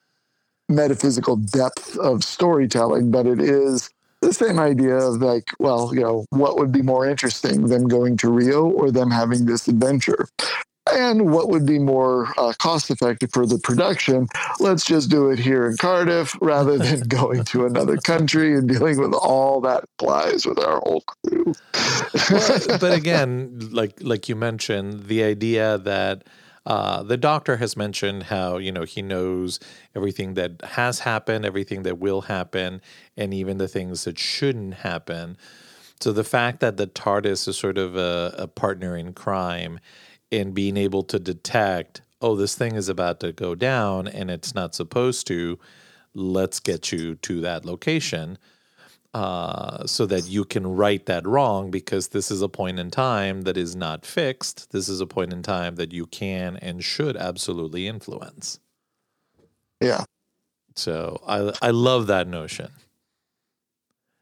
metaphysical 0.69 1.38
depth 1.38 1.97
of 1.97 2.23
storytelling, 2.23 3.10
but 3.10 3.25
it 3.25 3.41
is 3.41 3.89
the 4.21 4.34
same 4.34 4.60
idea 4.60 4.95
of 4.95 5.15
like, 5.15 5.49
well, 5.60 5.91
you 5.93 6.01
know, 6.01 6.25
what 6.30 6.58
would 6.58 6.71
be 6.71 6.82
more 6.84 7.10
interesting, 7.10 7.67
them 7.67 7.88
going 7.88 8.17
to 8.17 8.30
Rio 8.30 8.65
or 8.65 8.91
them 8.91 9.10
having 9.10 9.45
this 9.45 9.67
adventure? 9.67 10.27
And 10.93 11.32
what 11.32 11.50
would 11.50 11.65
be 11.65 11.80
more 11.80 12.34
uh, 12.38 12.54
cost 12.60 12.91
effective 12.91 13.32
for 13.34 13.45
the 13.45 13.60
production? 13.60 14.28
Let's 14.60 14.86
just 14.86 15.10
do 15.10 15.30
it 15.32 15.39
here 15.39 15.67
in 15.67 15.78
Cardiff 15.78 16.36
rather 16.41 16.78
than 16.80 17.02
going 17.02 17.45
to 17.45 17.65
another 17.65 17.97
country 17.97 18.56
and 18.56 18.67
dealing 18.69 19.00
with 19.00 19.13
all 19.13 19.62
that 19.62 19.86
applies 20.00 20.45
with 20.45 20.60
our 20.60 20.80
whole 20.80 21.04
crew. 21.26 21.54
Well, 22.30 22.60
but 22.80 22.93
again, 22.93 23.69
like 23.71 23.95
like 24.02 24.30
you 24.30 24.36
mentioned, 24.36 25.06
the 25.06 25.23
idea 25.23 25.78
that 25.80 26.23
uh, 26.65 27.04
the 27.04 27.17
doctor 27.17 27.58
has 27.58 27.78
mentioned 27.78 28.23
how 28.23 28.58
you 28.58 28.71
know 28.71 28.84
he 28.84 29.02
knows 29.02 29.60
everything 29.95 30.36
that 30.36 30.62
has 30.63 31.02
happened, 31.02 31.45
everything 31.45 31.84
that 31.84 32.00
will 32.00 32.21
happen, 32.23 32.82
and 33.17 33.34
even 33.34 33.58
the 33.58 33.67
things 33.69 34.06
that 34.06 34.19
shouldn't 34.19 34.76
happen. 34.76 35.38
So 36.02 36.13
the 36.13 36.23
fact 36.26 36.60
that 36.62 36.78
the 36.78 36.88
TARDIS 36.88 37.47
is 37.47 37.58
sort 37.58 37.78
of 37.78 37.95
a, 37.97 38.36
a 38.38 38.47
partner 38.47 38.97
in 38.97 39.13
crime 39.13 39.80
and 40.32 40.54
being 40.54 40.78
able 40.78 41.04
to 41.04 41.20
detect, 41.20 42.02
oh, 42.22 42.36
this 42.36 42.56
thing 42.56 42.76
is 42.76 42.90
about 42.90 43.20
to 43.22 43.32
go 43.32 43.56
down 43.56 44.08
and 44.08 44.30
it's 44.30 44.54
not 44.54 44.76
supposed 44.76 45.28
to. 45.28 45.60
Let's 46.13 46.60
get 46.60 46.92
you 46.92 47.16
to 47.16 47.42
that 47.42 47.63
location 47.63 48.38
uh, 49.13 49.86
so 49.86 50.06
that 50.06 50.28
you 50.28 50.46
can 50.46 50.68
right 50.68 51.06
that 51.06 51.26
wrong 51.26 51.72
because 51.72 52.10
this 52.10 52.30
is 52.30 52.42
a 52.42 52.50
point 52.50 52.80
in 52.80 52.92
time 52.92 53.42
that 53.44 53.58
is 53.58 53.76
not 53.76 54.06
fixed. 54.06 54.72
This 54.72 54.90
is 54.90 55.00
a 55.00 55.08
point 55.08 55.34
in 55.34 55.42
time 55.42 55.76
that 55.76 55.92
you 55.92 56.06
can 56.06 56.58
and 56.58 56.84
should 56.84 57.16
absolutely 57.18 57.88
influence. 57.88 58.60
Yeah. 59.82 60.04
So 60.76 61.22
I 61.28 61.52
I 61.62 61.72
love 61.72 62.08
that 62.08 62.28
notion. 62.28 62.70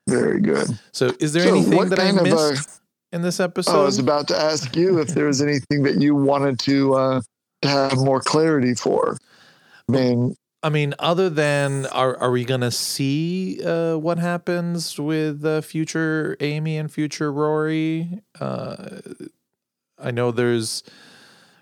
Very 0.07 0.39
good. 0.39 0.67
So 0.91 1.13
is 1.19 1.33
there 1.33 1.43
So 1.43 1.49
anything 1.49 1.89
that 1.89 1.99
I 1.99 2.11
missed 2.11 2.81
in 3.15 3.21
this 3.21 3.39
episode? 3.39 3.79
I 3.79 3.83
was 3.83 3.97
about 3.97 4.27
to 4.27 4.37
ask 4.37 4.75
you 4.75 4.99
if 4.99 5.07
there 5.07 5.25
was 5.25 5.41
anything 5.41 5.83
that 5.83 6.01
you 6.01 6.13
wanted 6.13 6.59
to 6.59 6.93
uh, 6.93 7.21
to 7.61 7.67
have 7.67 7.97
more 7.97 8.19
clarity 8.19 8.75
for. 8.75 9.17
I 9.89 9.91
mean, 9.91 10.35
I 10.61 10.69
mean, 10.69 10.93
other 10.99 11.29
than 11.29 11.85
are 11.87 12.17
are 12.17 12.29
we 12.29 12.43
gonna 12.43 12.71
see 12.71 13.63
uh, 13.63 13.95
what 13.95 14.19
happens 14.19 14.99
with 14.99 15.45
uh, 15.45 15.61
future 15.61 16.35
Amy 16.41 16.77
and 16.77 16.91
future 16.91 17.31
Rory? 17.31 18.19
Uh, 18.39 18.99
I 19.97 20.11
know 20.11 20.31
there's 20.31 20.83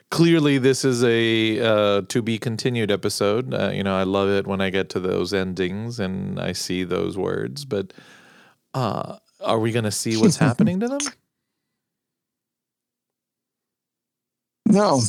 clearly 0.10 0.58
this 0.58 0.84
is 0.84 1.04
a 1.04 1.60
uh, 1.60 2.02
to 2.10 2.22
be 2.24 2.40
continued 2.40 2.90
episode. 2.90 3.54
Uh, 3.54 3.70
you 3.72 3.84
know, 3.84 3.96
I 3.96 4.04
love 4.04 4.30
it 4.30 4.48
when 4.48 4.60
I 4.60 4.72
get 4.72 4.90
to 4.92 5.00
those 5.00 5.34
endings 5.34 6.00
and 6.00 6.40
I 6.40 6.54
see 6.54 6.84
those 6.84 7.16
words. 7.16 7.64
But 7.64 7.94
uh, 8.74 9.18
are 9.40 9.60
we 9.60 9.72
gonna 9.72 9.92
see 9.92 10.18
what's 10.18 10.38
happening 10.48 10.80
to 10.80 10.88
them? 10.88 11.02
No, 14.74 15.02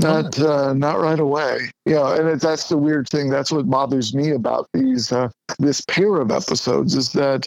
not 0.00 0.38
uh, 0.40 0.72
not 0.72 0.98
right 0.98 1.20
away. 1.20 1.70
Yeah, 1.86 2.16
and 2.16 2.28
it, 2.28 2.40
that's 2.40 2.68
the 2.68 2.76
weird 2.76 3.08
thing. 3.08 3.30
That's 3.30 3.52
what 3.52 3.70
bothers 3.70 4.14
me 4.14 4.30
about 4.30 4.68
these 4.72 5.12
uh, 5.12 5.28
this 5.58 5.82
pair 5.82 6.16
of 6.16 6.30
episodes 6.30 6.94
is 6.94 7.12
that 7.12 7.46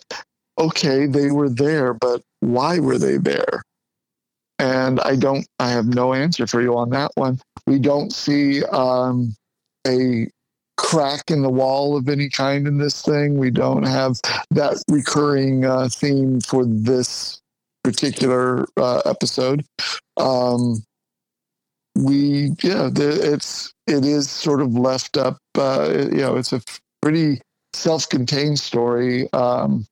okay, 0.57 1.05
they 1.05 1.31
were 1.31 1.49
there, 1.49 1.93
but 1.93 2.21
why 2.39 2.79
were 2.79 2.97
they 2.97 3.17
there? 3.17 3.63
And 4.59 4.99
I 5.01 5.15
don't. 5.15 5.45
I 5.59 5.69
have 5.69 5.87
no 5.87 6.13
answer 6.13 6.47
for 6.47 6.61
you 6.61 6.77
on 6.77 6.89
that 6.91 7.11
one. 7.15 7.39
We 7.67 7.79
don't 7.79 8.13
see 8.13 8.63
um, 8.65 9.35
a 9.85 10.27
crack 10.77 11.29
in 11.29 11.41
the 11.41 11.49
wall 11.49 11.97
of 11.97 12.07
any 12.07 12.29
kind 12.29 12.67
in 12.67 12.77
this 12.77 13.01
thing. 13.01 13.37
We 13.37 13.51
don't 13.51 13.83
have 13.83 14.19
that 14.51 14.81
recurring 14.89 15.65
uh, 15.65 15.89
theme 15.91 16.39
for 16.41 16.65
this 16.65 17.39
particular 17.83 18.65
uh, 18.77 19.01
episode. 19.05 19.65
Um, 20.17 20.83
we 21.97 22.51
yeah 22.63 22.89
the, 22.91 23.19
it's 23.33 23.73
it 23.87 24.05
is 24.05 24.29
sort 24.29 24.61
of 24.61 24.73
left 24.75 25.17
up 25.17 25.37
uh 25.57 25.89
you 26.11 26.17
know 26.17 26.35
it's 26.35 26.53
a 26.53 26.61
pretty 27.01 27.41
self-contained 27.73 28.59
story 28.59 29.31
um 29.33 29.85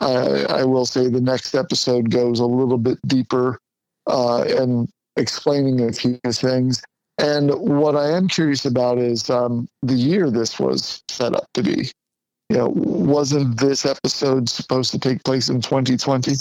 I, 0.00 0.44
I 0.48 0.64
will 0.64 0.86
say 0.86 1.08
the 1.08 1.20
next 1.20 1.54
episode 1.54 2.10
goes 2.10 2.40
a 2.40 2.46
little 2.46 2.78
bit 2.78 2.98
deeper 3.06 3.58
uh 4.06 4.42
and 4.42 4.88
explaining 5.16 5.80
a 5.80 5.92
few 5.92 6.18
things 6.26 6.82
and 7.18 7.50
what 7.54 7.96
i 7.96 8.10
am 8.10 8.28
curious 8.28 8.64
about 8.64 8.98
is 8.98 9.28
um 9.28 9.68
the 9.82 9.94
year 9.94 10.30
this 10.30 10.58
was 10.58 11.02
set 11.08 11.34
up 11.34 11.46
to 11.54 11.62
be 11.62 11.90
you 12.48 12.56
know 12.56 12.68
wasn't 12.74 13.58
this 13.60 13.84
episode 13.84 14.48
supposed 14.48 14.90
to 14.92 14.98
take 14.98 15.22
place 15.24 15.48
in 15.48 15.60
2020 15.60 16.34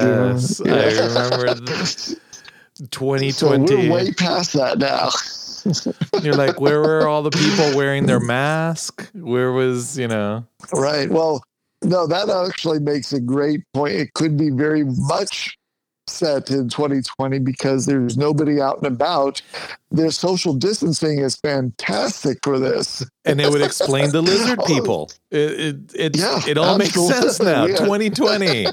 Yes, 0.00 0.60
Yeah. 0.64 0.72
I 0.74 0.90
remember. 0.90 1.54
th- 1.66 2.18
so 2.76 2.86
2020. 2.86 3.88
we're 3.88 3.92
way 3.92 4.12
past 4.12 4.52
that 4.54 4.78
now 4.78 5.10
You're 6.22 6.34
like, 6.34 6.60
where 6.60 6.80
were 6.80 7.08
all 7.08 7.22
the 7.22 7.30
people 7.30 7.76
wearing 7.76 8.06
their 8.06 8.20
mask? 8.20 9.10
Where 9.14 9.52
was, 9.52 9.98
you 9.98 10.08
know? 10.08 10.44
Right. 10.72 11.10
Well, 11.10 11.42
no, 11.82 12.06
that 12.06 12.28
actually 12.28 12.80
makes 12.80 13.12
a 13.12 13.20
great 13.20 13.60
point. 13.72 13.94
It 13.94 14.14
could 14.14 14.36
be 14.36 14.50
very 14.50 14.84
much 14.84 15.56
set 16.06 16.50
in 16.50 16.68
2020 16.68 17.38
because 17.38 17.86
there's 17.86 18.16
nobody 18.16 18.60
out 18.60 18.78
and 18.78 18.86
about. 18.86 19.40
Their 19.90 20.10
social 20.10 20.54
distancing 20.54 21.18
is 21.18 21.36
fantastic 21.36 22.38
for 22.42 22.58
this. 22.58 23.04
And 23.24 23.40
it 23.40 23.50
would 23.50 23.62
explain 23.62 24.10
the 24.10 24.22
lizard 24.22 24.58
people. 24.66 25.10
It 25.30 25.38
it 25.60 25.76
it, 25.94 26.16
Yeah, 26.18 26.40
it 26.46 26.58
all 26.58 26.78
makes 26.78 26.94
sense 26.94 27.40
now. 27.40 27.66
yeah. 27.66 27.76
2020. 27.78 28.66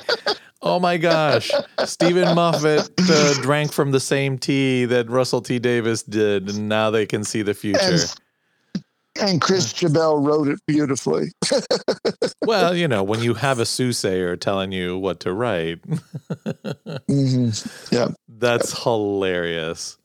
Oh 0.63 0.79
my 0.79 0.97
gosh. 0.97 1.49
Steven 1.85 2.35
Moffat 2.35 2.89
uh, 3.09 3.33
drank 3.41 3.71
from 3.71 3.91
the 3.91 3.99
same 3.99 4.37
tea 4.37 4.85
that 4.85 5.09
Russell 5.09 5.41
T. 5.41 5.57
Davies 5.57 6.03
did, 6.03 6.49
and 6.49 6.69
now 6.69 6.91
they 6.91 7.05
can 7.07 7.23
see 7.23 7.41
the 7.41 7.53
future. 7.55 7.79
And, 7.81 8.15
and 9.21 9.39
Chris 9.41 9.71
Chibnall 9.73 10.25
wrote 10.25 10.47
it 10.47 10.59
beautifully. 10.67 11.31
Well, 12.43 12.75
you 12.75 12.87
know, 12.87 13.03
when 13.03 13.21
you 13.21 13.35
have 13.35 13.59
a 13.59 13.65
soothsayer 13.65 14.35
telling 14.35 14.71
you 14.71 14.97
what 14.97 15.19
to 15.21 15.31
write, 15.33 15.81
Mhm. 17.09 17.91
Yeah. 17.91 18.09
That's 18.27 18.83
hilarious. 18.83 19.97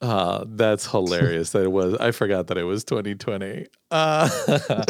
Uh, 0.00 0.44
that's 0.46 0.86
hilarious 0.90 1.50
that 1.50 1.62
it 1.64 1.72
was. 1.72 1.94
I 1.94 2.10
forgot 2.12 2.48
that 2.48 2.58
it 2.58 2.64
was 2.64 2.84
2020. 2.84 3.66
Uh, 3.90 4.28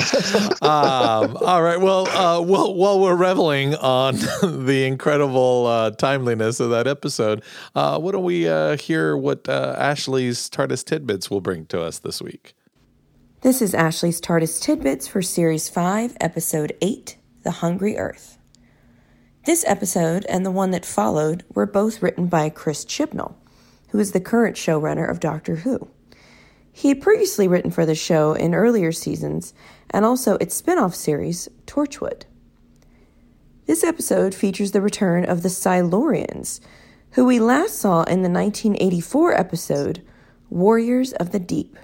um, 0.63 1.37
all 1.41 1.63
right. 1.63 1.81
Well, 1.81 2.09
uh, 2.09 2.41
while, 2.43 2.75
while 2.75 3.01
we're 3.01 3.15
reveling 3.17 3.75
on 3.77 4.17
the 4.43 4.85
incredible 4.87 5.67
uh, 5.67 5.91
timeliness 5.93 6.61
of 6.61 6.71
that 6.71 6.87
episode, 6.87 7.43
uh, 7.75 7.99
why 7.99 8.13
don't 8.13 8.25
we 8.25 8.49
uh, 8.49 8.77
hear 8.77 9.17
what 9.17 9.49
uh, 9.49 9.75
Ashley's 9.79 10.49
TARDIS 10.51 10.85
tidbits 10.85 11.31
will 11.31 11.41
bring 11.41 11.67
to 11.67 11.81
us 11.83 12.01
this 12.01 12.21
week? 12.21 12.55
This 13.41 13.63
is 13.63 13.73
Ashley's 13.73 14.21
TARDIS 14.21 14.61
Tidbits 14.61 15.07
for 15.07 15.23
Series 15.23 15.69
5, 15.69 16.17
Episode 16.21 16.77
8 16.83 17.17
The 17.45 17.53
Hungry 17.53 17.97
Earth. 17.97 18.37
This 19.47 19.65
episode 19.65 20.27
and 20.29 20.45
the 20.45 20.51
one 20.51 20.73
that 20.73 20.85
followed 20.85 21.45
were 21.55 21.65
both 21.65 22.03
written 22.03 22.27
by 22.27 22.51
Chris 22.51 22.85
Chibnall, 22.85 23.37
who 23.91 24.01
is 24.01 24.11
the 24.11 24.19
current 24.19 24.57
showrunner 24.57 25.09
of 25.09 25.21
Doctor 25.21 25.55
Who. 25.55 25.87
He 26.73 26.89
had 26.89 27.01
previously 27.01 27.47
written 27.47 27.71
for 27.71 27.87
the 27.87 27.95
show 27.95 28.33
in 28.33 28.57
earlier 28.57 28.91
seasons 28.91 29.55
and 29.91 30.05
also 30.05 30.35
its 30.39 30.57
spin 30.57 30.77
off 30.77 30.97
series, 30.97 31.49
Torchwood. 31.65 32.25
This 33.67 33.85
episode 33.85 34.35
features 34.35 34.73
the 34.73 34.83
return 34.83 35.25
of 35.25 35.45
the 35.45 35.49
Silurians, 35.49 36.59
who 37.13 37.25
we 37.25 37.39
last 37.39 37.79
saw 37.79 38.03
in 38.03 38.23
the 38.23 38.29
1984 38.29 39.33
episode 39.35 40.03
Warriors 40.51 41.13
of 41.13 41.31
the 41.31 41.39
Deep. 41.39 41.77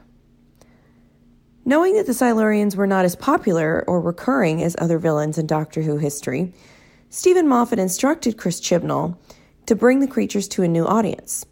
Knowing 1.67 1.95
that 1.95 2.07
the 2.07 2.13
Silurians 2.13 2.77
were 2.77 2.87
not 2.87 3.07
as 3.07 3.17
popular 3.17 3.85
or 3.87 4.01
recurring 4.01 4.63
as 4.63 4.77
other 4.79 4.99
villains 4.99 5.39
in 5.39 5.47
Doctor 5.47 5.81
Who 5.81 5.97
history, 5.97 6.53
Steven 7.09 7.49
Moffat 7.49 7.79
instructed 7.79 8.37
Chris 8.37 8.61
Chibnall 8.61 9.17
to 9.67 9.75
bring 9.75 10.01
the 10.01 10.07
creatures 10.07 10.47
to 10.49 10.63
a 10.63 10.69
new 10.69 10.85
audience. 10.85 11.47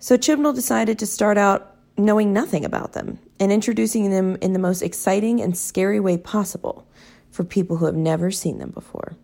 So 0.00 0.16
Chibnall 0.16 0.54
decided 0.54 0.98
to 0.98 1.06
start 1.06 1.38
out 1.38 1.76
knowing 1.96 2.32
nothing 2.32 2.64
about 2.64 2.92
them 2.92 3.20
and 3.38 3.52
introducing 3.52 4.10
them 4.10 4.36
in 4.40 4.52
the 4.52 4.58
most 4.58 4.82
exciting 4.82 5.40
and 5.40 5.56
scary 5.56 6.00
way 6.00 6.16
possible 6.16 6.88
for 7.30 7.44
people 7.44 7.76
who 7.76 7.86
have 7.86 7.94
never 7.94 8.32
seen 8.32 8.58
them 8.58 8.70
before. 8.70 9.16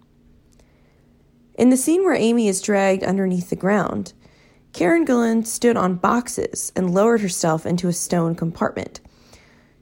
In 1.54 1.70
the 1.70 1.76
scene 1.76 2.04
where 2.04 2.14
Amy 2.14 2.46
is 2.46 2.60
dragged 2.60 3.02
underneath 3.02 3.50
the 3.50 3.56
ground, 3.56 4.12
Karen 4.72 5.04
Gillan 5.04 5.44
stood 5.44 5.76
on 5.76 5.96
boxes 5.96 6.70
and 6.76 6.94
lowered 6.94 7.22
herself 7.22 7.66
into 7.66 7.88
a 7.88 7.92
stone 7.92 8.36
compartment. 8.36 9.00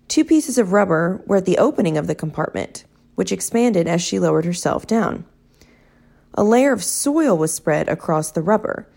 Two 0.08 0.24
pieces 0.24 0.58
of 0.58 0.72
rubber 0.72 1.22
were 1.26 1.36
at 1.36 1.44
the 1.44 1.58
opening 1.58 1.96
of 1.96 2.06
the 2.06 2.14
compartment, 2.14 2.84
which 3.14 3.32
expanded 3.32 3.88
as 3.88 4.02
she 4.02 4.18
lowered 4.18 4.44
herself 4.44 4.86
down. 4.86 5.24
A 6.34 6.44
layer 6.44 6.72
of 6.72 6.84
soil 6.84 7.36
was 7.36 7.52
spread 7.52 7.88
across 7.88 8.30
the 8.30 8.42
rubber, 8.42 8.88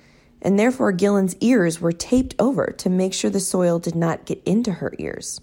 and 0.41 0.59
therefore 0.59 0.91
Gillan's 0.91 1.35
ears 1.39 1.81
were 1.81 1.91
taped 1.91 2.35
over 2.37 2.67
to 2.67 2.89
make 2.89 3.13
sure 3.13 3.31
the 3.31 3.39
soil 3.39 3.79
did 3.79 3.95
not 3.95 4.25
get 4.25 4.41
into 4.45 4.73
her 4.73 4.93
ears. 4.99 5.41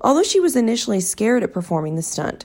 Although 0.00 0.22
she 0.22 0.40
was 0.40 0.54
initially 0.54 1.00
scared 1.00 1.42
at 1.42 1.52
performing 1.52 1.96
the 1.96 2.02
stunt, 2.02 2.44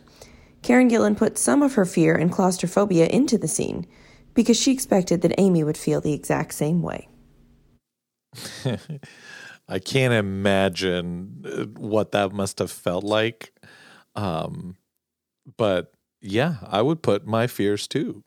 Karen 0.62 0.90
Gillan 0.90 1.18
put 1.18 1.38
some 1.38 1.62
of 1.62 1.76
her 1.76 1.86
fear 1.86 2.16
and 2.16 2.32
claustrophobia 2.32 3.08
into 3.08 3.38
the 3.38 3.48
scene 3.48 3.86
because 4.34 4.60
she 4.60 4.72
expected 4.72 5.22
that 5.22 5.36
Amy 5.38 5.64
would 5.64 5.78
feel 5.78 6.02
the 6.02 6.14
exact 6.14 6.54
same 6.54 6.82
way. 6.82 7.08
I 9.68 9.80
can't 9.80 10.14
imagine 10.14 11.46
uh, 11.46 11.66
what 11.80 12.12
that 12.12 12.32
must 12.32 12.60
have 12.60 12.72
felt 12.72 13.04
like. 13.04 13.54
Um, 14.16 14.78
but 15.58 15.94
yeah, 16.22 16.56
I 16.68 16.82
would 16.82 17.02
put 17.02 17.26
my 17.26 17.48
fears 17.48 17.88
too. 17.88 18.24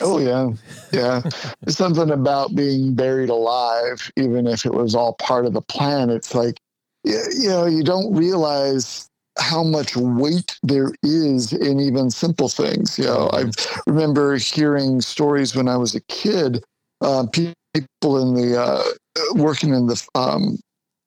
Oh 0.00 0.18
yeah, 0.18 0.50
yeah. 0.92 1.20
There's 1.60 1.76
something 1.76 2.10
about 2.10 2.54
being 2.54 2.94
buried 2.94 3.28
alive, 3.28 4.10
even 4.16 4.46
if 4.46 4.64
it 4.64 4.72
was 4.72 4.94
all 4.94 5.14
part 5.14 5.46
of 5.46 5.52
the 5.52 5.60
plan. 5.60 6.10
It's 6.10 6.34
like, 6.34 6.58
you 7.04 7.48
know, 7.48 7.66
you 7.66 7.82
don't 7.82 8.14
realize 8.14 9.08
how 9.38 9.62
much 9.62 9.96
weight 9.96 10.58
there 10.62 10.92
is 11.02 11.52
in 11.52 11.80
even 11.80 12.10
simple 12.10 12.48
things. 12.48 12.98
You 12.98 13.04
know, 13.04 13.30
I 13.32 13.44
remember 13.86 14.36
hearing 14.36 15.00
stories 15.00 15.54
when 15.54 15.68
I 15.68 15.76
was 15.76 15.94
a 15.94 16.00
kid 16.02 16.64
uh, 17.00 17.26
people 17.26 17.54
in 17.74 18.34
the 18.34 18.56
uh, 18.60 18.82
working 19.34 19.74
in 19.74 19.86
the 19.86 20.08
um, 20.14 20.58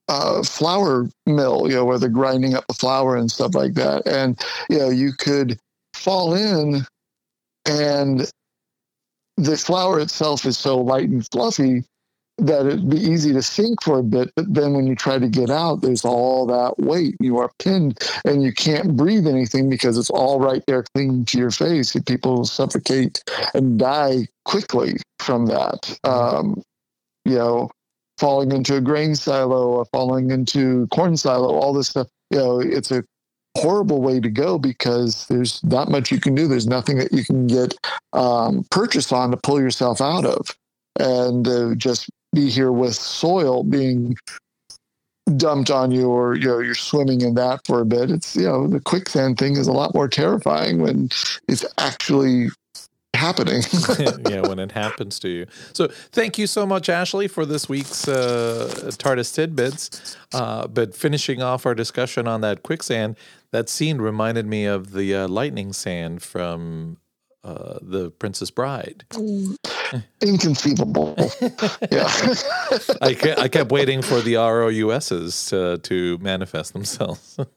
uh, 0.07 0.43
flour 0.43 1.09
mill, 1.25 1.67
you 1.67 1.75
know, 1.75 1.85
where 1.85 1.97
they're 1.97 2.09
grinding 2.09 2.53
up 2.53 2.65
the 2.67 2.73
flour 2.73 3.15
and 3.15 3.31
stuff 3.31 3.55
like 3.55 3.73
that. 3.75 4.07
And, 4.07 4.39
you 4.69 4.77
know, 4.77 4.89
you 4.89 5.13
could 5.13 5.59
fall 5.93 6.33
in 6.33 6.85
and 7.65 8.31
the 9.37 9.57
flour 9.57 9.99
itself 9.99 10.45
is 10.45 10.57
so 10.57 10.79
light 10.79 11.09
and 11.09 11.27
fluffy 11.31 11.83
that 12.39 12.65
it'd 12.65 12.89
be 12.89 12.97
easy 12.97 13.31
to 13.33 13.41
sink 13.41 13.83
for 13.83 13.99
a 13.99 14.03
bit. 14.03 14.31
But 14.35 14.53
then 14.53 14.73
when 14.73 14.87
you 14.87 14.95
try 14.95 15.19
to 15.19 15.27
get 15.27 15.49
out, 15.49 15.81
there's 15.81 16.03
all 16.03 16.45
that 16.47 16.79
weight. 16.79 17.15
You 17.19 17.37
are 17.37 17.51
pinned 17.59 17.99
and 18.25 18.41
you 18.43 18.51
can't 18.51 18.97
breathe 18.97 19.27
anything 19.27 19.69
because 19.69 19.97
it's 19.97 20.09
all 20.09 20.39
right 20.39 20.63
there 20.67 20.83
clinging 20.93 21.25
to 21.25 21.37
your 21.37 21.51
face. 21.51 21.95
People 22.05 22.45
suffocate 22.45 23.23
and 23.53 23.77
die 23.77 24.27
quickly 24.45 24.97
from 25.19 25.45
that. 25.47 25.97
Um, 26.03 26.63
you 27.25 27.35
know, 27.35 27.69
falling 28.19 28.51
into 28.51 28.75
a 28.75 28.81
grain 28.81 29.15
silo 29.15 29.67
or 29.67 29.85
falling 29.85 30.31
into 30.31 30.87
corn 30.87 31.17
silo, 31.17 31.53
all 31.53 31.73
this 31.73 31.89
stuff. 31.89 32.07
You 32.31 32.37
know, 32.39 32.59
it's 32.59 32.91
a 32.91 33.03
horrible 33.57 34.01
way 34.01 34.19
to 34.19 34.29
go 34.29 34.57
because 34.57 35.27
there's 35.27 35.63
not 35.63 35.89
much 35.89 36.11
you 36.11 36.19
can 36.19 36.33
do. 36.33 36.47
There's 36.47 36.67
nothing 36.67 36.97
that 36.97 37.11
you 37.11 37.23
can 37.23 37.47
get 37.47 37.75
um, 38.11 38.65
purchase 38.71 39.11
on 39.11 39.31
to 39.31 39.37
pull 39.37 39.61
yourself 39.61 40.01
out 40.01 40.25
of, 40.25 40.55
and 40.99 41.47
uh, 41.47 41.75
just 41.75 42.09
be 42.33 42.49
here 42.49 42.71
with 42.71 42.95
soil 42.95 43.63
being 43.63 44.15
dumped 45.37 45.71
on 45.71 45.91
you, 45.91 46.09
or 46.09 46.35
you 46.35 46.47
know 46.47 46.59
you're 46.59 46.75
swimming 46.75 47.21
in 47.21 47.35
that 47.35 47.65
for 47.65 47.81
a 47.81 47.85
bit. 47.85 48.11
It's 48.11 48.35
you 48.35 48.43
know 48.43 48.67
the 48.67 48.79
quicksand 48.79 49.37
thing 49.37 49.55
is 49.55 49.67
a 49.67 49.71
lot 49.71 49.93
more 49.93 50.07
terrifying 50.07 50.81
when 50.81 51.09
it's 51.47 51.65
actually 51.77 52.49
happening. 53.13 53.61
yeah, 54.29 54.41
when 54.41 54.59
it 54.59 54.71
happens 54.71 55.19
to 55.19 55.29
you. 55.29 55.45
So 55.73 55.87
thank 56.11 56.37
you 56.37 56.47
so 56.47 56.65
much, 56.65 56.89
Ashley, 56.89 57.27
for 57.27 57.45
this 57.45 57.69
week's 57.69 58.07
uh, 58.07 58.69
TARDIS 58.97 59.33
tidbits. 59.33 60.17
Uh, 60.33 60.67
but 60.67 60.95
finishing 60.95 61.41
off 61.41 61.65
our 61.65 61.75
discussion 61.75 62.27
on 62.27 62.41
that 62.41 62.63
quicksand, 62.63 63.15
that 63.51 63.69
scene 63.69 63.99
reminded 63.99 64.45
me 64.45 64.65
of 64.65 64.91
the 64.91 65.15
uh, 65.15 65.27
lightning 65.27 65.73
sand 65.73 66.21
from 66.21 66.97
uh, 67.43 67.77
the 67.81 68.11
Princess 68.11 68.51
Bride. 68.51 69.05
Inconceivable. 70.21 71.15
yeah. 71.91 72.11
I, 73.01 73.13
kept, 73.13 73.39
I 73.39 73.47
kept 73.47 73.71
waiting 73.71 74.01
for 74.01 74.21
the 74.21 74.35
ROUSs 74.35 75.47
to, 75.47 75.77
to 75.77 76.17
manifest 76.19 76.73
themselves. 76.73 77.37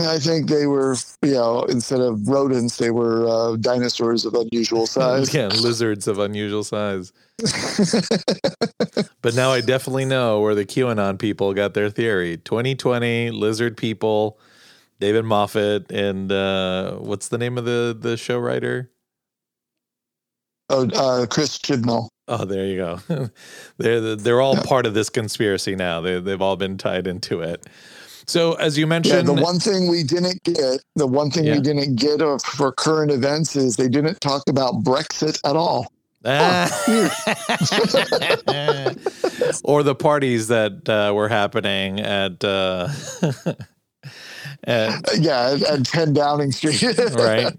I 0.00 0.18
think 0.18 0.48
they 0.48 0.66
were, 0.66 0.96
you 1.22 1.34
know, 1.34 1.62
instead 1.64 2.00
of 2.00 2.26
rodents, 2.26 2.78
they 2.78 2.90
were 2.90 3.28
uh, 3.28 3.56
dinosaurs 3.56 4.24
of 4.24 4.34
unusual 4.34 4.86
size. 4.86 5.32
yeah, 5.34 5.46
lizards 5.46 6.08
of 6.08 6.18
unusual 6.18 6.64
size. 6.64 7.12
but 9.22 9.34
now 9.34 9.52
I 9.52 9.60
definitely 9.60 10.04
know 10.04 10.40
where 10.40 10.54
the 10.54 10.64
QAnon 10.64 11.18
people 11.18 11.54
got 11.54 11.74
their 11.74 11.90
theory. 11.90 12.36
2020 12.38 13.30
lizard 13.30 13.76
people, 13.76 14.38
David 14.98 15.24
Moffat, 15.24 15.90
and 15.92 16.32
uh, 16.32 16.94
what's 16.94 17.28
the 17.28 17.38
name 17.38 17.58
of 17.58 17.64
the 17.64 17.96
the 17.98 18.16
show 18.16 18.38
writer? 18.38 18.90
Oh, 20.72 20.88
uh, 20.94 21.26
Chris 21.26 21.58
Chibnall. 21.58 22.08
Oh, 22.28 22.44
there 22.44 22.66
you 22.66 22.76
go. 22.76 22.98
they're 23.78 24.16
they're 24.16 24.40
all 24.40 24.56
yeah. 24.56 24.62
part 24.62 24.86
of 24.86 24.94
this 24.94 25.10
conspiracy 25.10 25.76
now. 25.76 26.00
They 26.00 26.18
they've 26.18 26.40
all 26.40 26.56
been 26.56 26.78
tied 26.78 27.06
into 27.06 27.42
it. 27.42 27.66
So, 28.26 28.54
as 28.54 28.78
you 28.78 28.86
mentioned, 28.86 29.28
yeah, 29.28 29.34
the 29.34 29.42
one 29.42 29.58
thing 29.58 29.88
we 29.88 30.04
didn't 30.04 30.42
get, 30.44 30.80
the 30.94 31.06
one 31.06 31.30
thing 31.30 31.44
yeah. 31.44 31.54
we 31.54 31.60
didn't 31.60 31.96
get 31.96 32.20
for 32.42 32.72
current 32.72 33.10
events 33.10 33.56
is 33.56 33.76
they 33.76 33.88
didn't 33.88 34.20
talk 34.20 34.44
about 34.48 34.84
Brexit 34.84 35.40
at 35.44 35.56
all. 35.56 35.92
Ah. 36.24 36.70
or 39.64 39.82
the 39.82 39.96
parties 39.96 40.46
that 40.48 40.88
uh, 40.88 41.12
were 41.12 41.28
happening 41.28 41.98
at, 41.98 42.44
uh, 42.44 42.88
at 44.64 45.18
yeah, 45.18 45.50
at, 45.50 45.62
at 45.62 45.84
10 45.84 46.12
Downing 46.12 46.52
Street. 46.52 46.96
right. 47.14 47.52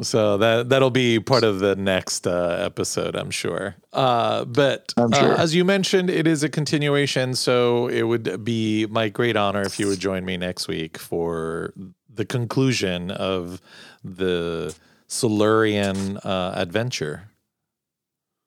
So 0.00 0.38
that 0.38 0.68
that'll 0.68 0.90
be 0.90 1.18
part 1.18 1.42
of 1.42 1.58
the 1.58 1.74
next 1.74 2.26
uh, 2.26 2.56
episode, 2.60 3.16
I'm 3.16 3.30
sure. 3.30 3.74
Uh, 3.92 4.44
but 4.44 4.94
I'm 4.96 5.10
sure. 5.12 5.32
Uh, 5.32 5.36
as 5.36 5.54
you 5.54 5.64
mentioned, 5.64 6.08
it 6.08 6.26
is 6.26 6.44
a 6.44 6.48
continuation, 6.48 7.34
so 7.34 7.88
it 7.88 8.02
would 8.02 8.44
be 8.44 8.86
my 8.86 9.08
great 9.08 9.36
honor 9.36 9.62
if 9.62 9.80
you 9.80 9.88
would 9.88 9.98
join 9.98 10.24
me 10.24 10.36
next 10.36 10.68
week 10.68 10.98
for 10.98 11.72
the 12.14 12.24
conclusion 12.24 13.10
of 13.10 13.60
the 14.04 14.74
Silurian 15.08 16.18
uh, 16.18 16.52
adventure. 16.54 17.27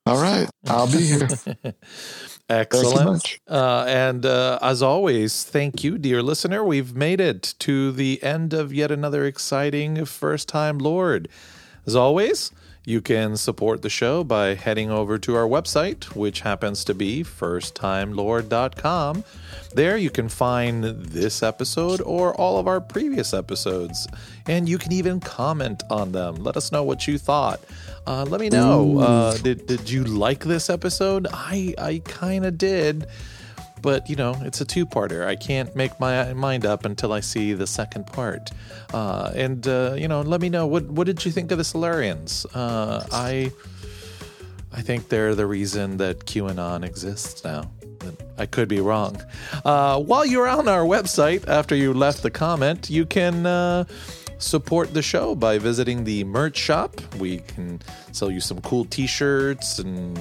All 0.05 0.21
right, 0.21 0.49
I'll 0.67 0.91
be 0.91 0.99
here. 0.99 1.27
Excellent. 2.49 3.39
Uh, 3.47 3.85
and 3.87 4.25
uh, 4.25 4.59
as 4.61 4.81
always, 4.81 5.43
thank 5.43 5.83
you, 5.83 5.97
dear 5.97 6.21
listener. 6.23 6.63
We've 6.63 6.95
made 6.95 7.21
it 7.21 7.53
to 7.59 7.91
the 7.91 8.21
end 8.23 8.53
of 8.53 8.73
yet 8.73 8.91
another 8.91 9.25
exciting 9.25 10.03
first 10.05 10.49
time 10.49 10.79
Lord. 10.79 11.29
As 11.85 11.95
always, 11.95 12.51
you 12.83 13.01
can 13.01 13.37
support 13.37 13.83
the 13.83 13.89
show 13.89 14.23
by 14.23 14.55
heading 14.55 14.89
over 14.89 15.19
to 15.19 15.35
our 15.35 15.47
website, 15.47 16.15
which 16.15 16.41
happens 16.41 16.83
to 16.85 16.95
be 16.95 17.23
firsttimelord.com. 17.23 19.23
There 19.73 19.97
you 19.97 20.09
can 20.09 20.29
find 20.29 20.83
this 20.83 21.43
episode 21.43 22.01
or 22.01 22.33
all 22.35 22.57
of 22.57 22.67
our 22.67 22.81
previous 22.81 23.33
episodes, 23.33 24.07
and 24.47 24.67
you 24.67 24.77
can 24.77 24.91
even 24.91 25.19
comment 25.19 25.83
on 25.89 26.11
them. 26.11 26.35
Let 26.35 26.57
us 26.57 26.71
know 26.71 26.83
what 26.83 27.07
you 27.07 27.17
thought. 27.17 27.61
Uh, 28.07 28.25
let 28.27 28.41
me 28.41 28.49
know. 28.49 28.99
Uh, 28.99 29.37
did 29.37 29.67
did 29.67 29.89
you 29.89 30.03
like 30.03 30.43
this 30.43 30.69
episode? 30.69 31.27
I 31.31 31.75
I 31.77 32.01
kind 32.03 32.45
of 32.45 32.57
did, 32.57 33.05
but 33.81 34.09
you 34.09 34.15
know 34.15 34.35
it's 34.41 34.61
a 34.61 34.65
two 34.65 34.85
parter. 34.85 35.25
I 35.25 35.35
can't 35.35 35.75
make 35.75 35.99
my 35.99 36.33
mind 36.33 36.65
up 36.65 36.85
until 36.85 37.13
I 37.13 37.19
see 37.19 37.53
the 37.53 37.67
second 37.67 38.07
part. 38.07 38.51
Uh, 38.93 39.31
and 39.35 39.67
uh, 39.67 39.95
you 39.97 40.07
know, 40.07 40.21
let 40.21 40.41
me 40.41 40.49
know 40.49 40.67
what 40.67 40.85
what 40.85 41.07
did 41.07 41.23
you 41.25 41.31
think 41.31 41.51
of 41.51 41.57
the 41.57 41.63
Silurians? 41.63 42.45
Uh, 42.53 43.05
I 43.11 43.51
I 44.73 44.81
think 44.81 45.09
they're 45.09 45.35
the 45.35 45.45
reason 45.45 45.97
that 45.97 46.25
QAnon 46.25 46.85
exists 46.85 47.43
now. 47.43 47.71
I 48.37 48.47
could 48.47 48.67
be 48.67 48.79
wrong. 48.79 49.21
Uh, 49.63 49.99
while 49.99 50.25
you're 50.25 50.47
on 50.47 50.67
our 50.67 50.83
website, 50.83 51.47
after 51.47 51.75
you 51.75 51.93
left 51.93 52.23
the 52.23 52.31
comment, 52.31 52.89
you 52.89 53.05
can 53.05 53.45
support 54.41 54.93
the 54.93 55.01
show 55.01 55.35
by 55.35 55.57
visiting 55.57 56.03
the 56.03 56.23
merch 56.23 56.57
shop. 56.57 56.99
We 57.15 57.39
can 57.39 57.81
sell 58.11 58.31
you 58.31 58.41
some 58.41 58.61
cool 58.61 58.85
t 58.85 59.07
shirts 59.07 59.79
and 59.79 60.17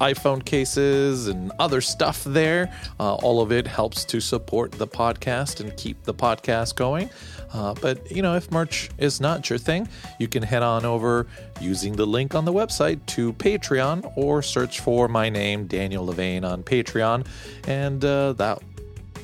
iPhone 0.00 0.44
cases 0.44 1.28
and 1.28 1.52
other 1.58 1.80
stuff 1.80 2.24
there. 2.24 2.72
Uh, 2.98 3.14
all 3.16 3.40
of 3.40 3.52
it 3.52 3.66
helps 3.66 4.04
to 4.06 4.20
support 4.20 4.72
the 4.72 4.86
podcast 4.86 5.60
and 5.60 5.76
keep 5.76 6.02
the 6.04 6.14
podcast 6.14 6.76
going. 6.76 7.10
Uh, 7.52 7.74
but, 7.80 8.10
you 8.10 8.22
know, 8.22 8.34
if 8.34 8.50
merch 8.50 8.90
is 8.98 9.20
not 9.20 9.48
your 9.48 9.58
thing, 9.58 9.88
you 10.18 10.28
can 10.28 10.42
head 10.42 10.62
on 10.62 10.84
over 10.84 11.26
using 11.60 11.94
the 11.94 12.06
link 12.06 12.34
on 12.34 12.44
the 12.44 12.52
website 12.52 13.04
to 13.06 13.32
Patreon 13.34 14.12
or 14.16 14.42
search 14.42 14.80
for 14.80 15.08
my 15.08 15.28
name, 15.28 15.66
Daniel 15.66 16.06
Levane, 16.06 16.44
on 16.44 16.62
Patreon. 16.62 17.26
And 17.66 18.04
uh, 18.04 18.32
that 18.34 18.62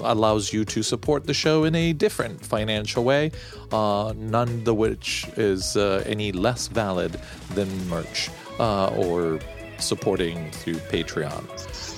allows 0.01 0.53
you 0.53 0.65
to 0.65 0.83
support 0.83 1.27
the 1.27 1.35
show 1.35 1.65
in 1.65 1.75
a 1.75 1.93
different 1.93 2.45
financial 2.45 3.05
way, 3.05 3.31
uh, 3.73 4.13
none 4.17 4.63
of 4.67 4.77
which 4.77 5.27
is 5.37 5.77
uh, 5.77 6.03
any 6.07 6.33
less 6.33 6.69
valid 6.69 7.21
than 7.55 7.69
merch 7.89 8.31
uh, 8.59 8.87
or 8.89 9.39
supporting 9.79 10.51
through 10.53 10.75
Patreon. 10.75 11.45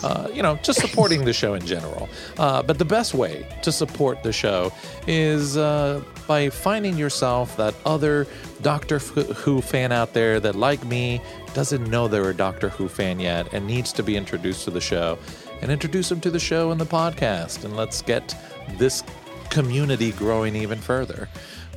Uh, 0.04 0.28
you 0.32 0.42
know, 0.42 0.56
just 0.56 0.80
supporting 0.80 1.24
the 1.24 1.32
show 1.32 1.54
in 1.54 1.64
general. 1.64 2.08
Uh, 2.38 2.62
but 2.62 2.78
the 2.78 2.84
best 2.84 3.14
way 3.14 3.46
to 3.62 3.72
support 3.72 4.22
the 4.22 4.32
show 4.32 4.72
is 5.06 5.56
uh, 5.56 6.02
by 6.26 6.50
finding 6.50 6.96
yourself 6.96 7.56
that 7.56 7.74
other 7.86 8.26
Doctor 8.60 8.98
Who 8.98 9.60
fan 9.60 9.92
out 9.92 10.12
there 10.12 10.40
that, 10.40 10.56
like 10.56 10.84
me, 10.84 11.22
doesn't 11.54 11.88
know 11.88 12.08
they're 12.08 12.30
a 12.30 12.34
Doctor 12.34 12.68
Who 12.68 12.88
fan 12.88 13.20
yet 13.20 13.52
and 13.54 13.66
needs 13.66 13.92
to 13.94 14.02
be 14.02 14.16
introduced 14.16 14.64
to 14.64 14.70
the 14.70 14.80
show 14.80 15.18
and 15.64 15.72
introduce 15.72 16.10
them 16.10 16.20
to 16.20 16.30
the 16.30 16.38
show 16.38 16.70
and 16.72 16.80
the 16.80 16.84
podcast. 16.84 17.64
And 17.64 17.74
let's 17.74 18.02
get 18.02 18.36
this 18.76 19.02
community 19.48 20.12
growing 20.12 20.54
even 20.54 20.78
further. 20.78 21.26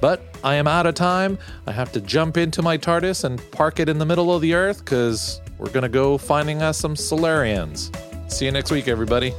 But 0.01 0.21
I 0.43 0.55
am 0.55 0.67
out 0.67 0.85
of 0.85 0.93
time. 0.93 1.39
I 1.65 1.71
have 1.71 1.93
to 1.93 2.01
jump 2.01 2.35
into 2.35 2.61
my 2.61 2.77
TARDIS 2.77 3.23
and 3.23 3.41
park 3.51 3.79
it 3.79 3.87
in 3.87 3.97
the 3.97 4.05
middle 4.05 4.35
of 4.35 4.41
the 4.41 4.53
earth 4.53 4.83
because 4.83 5.39
we're 5.57 5.71
going 5.71 5.83
to 5.83 5.89
go 5.89 6.17
finding 6.17 6.61
us 6.61 6.77
some 6.77 6.95
Silurians. 6.95 7.95
See 8.29 8.43
you 8.43 8.51
next 8.51 8.71
week, 8.71 8.89
everybody. 8.89 9.33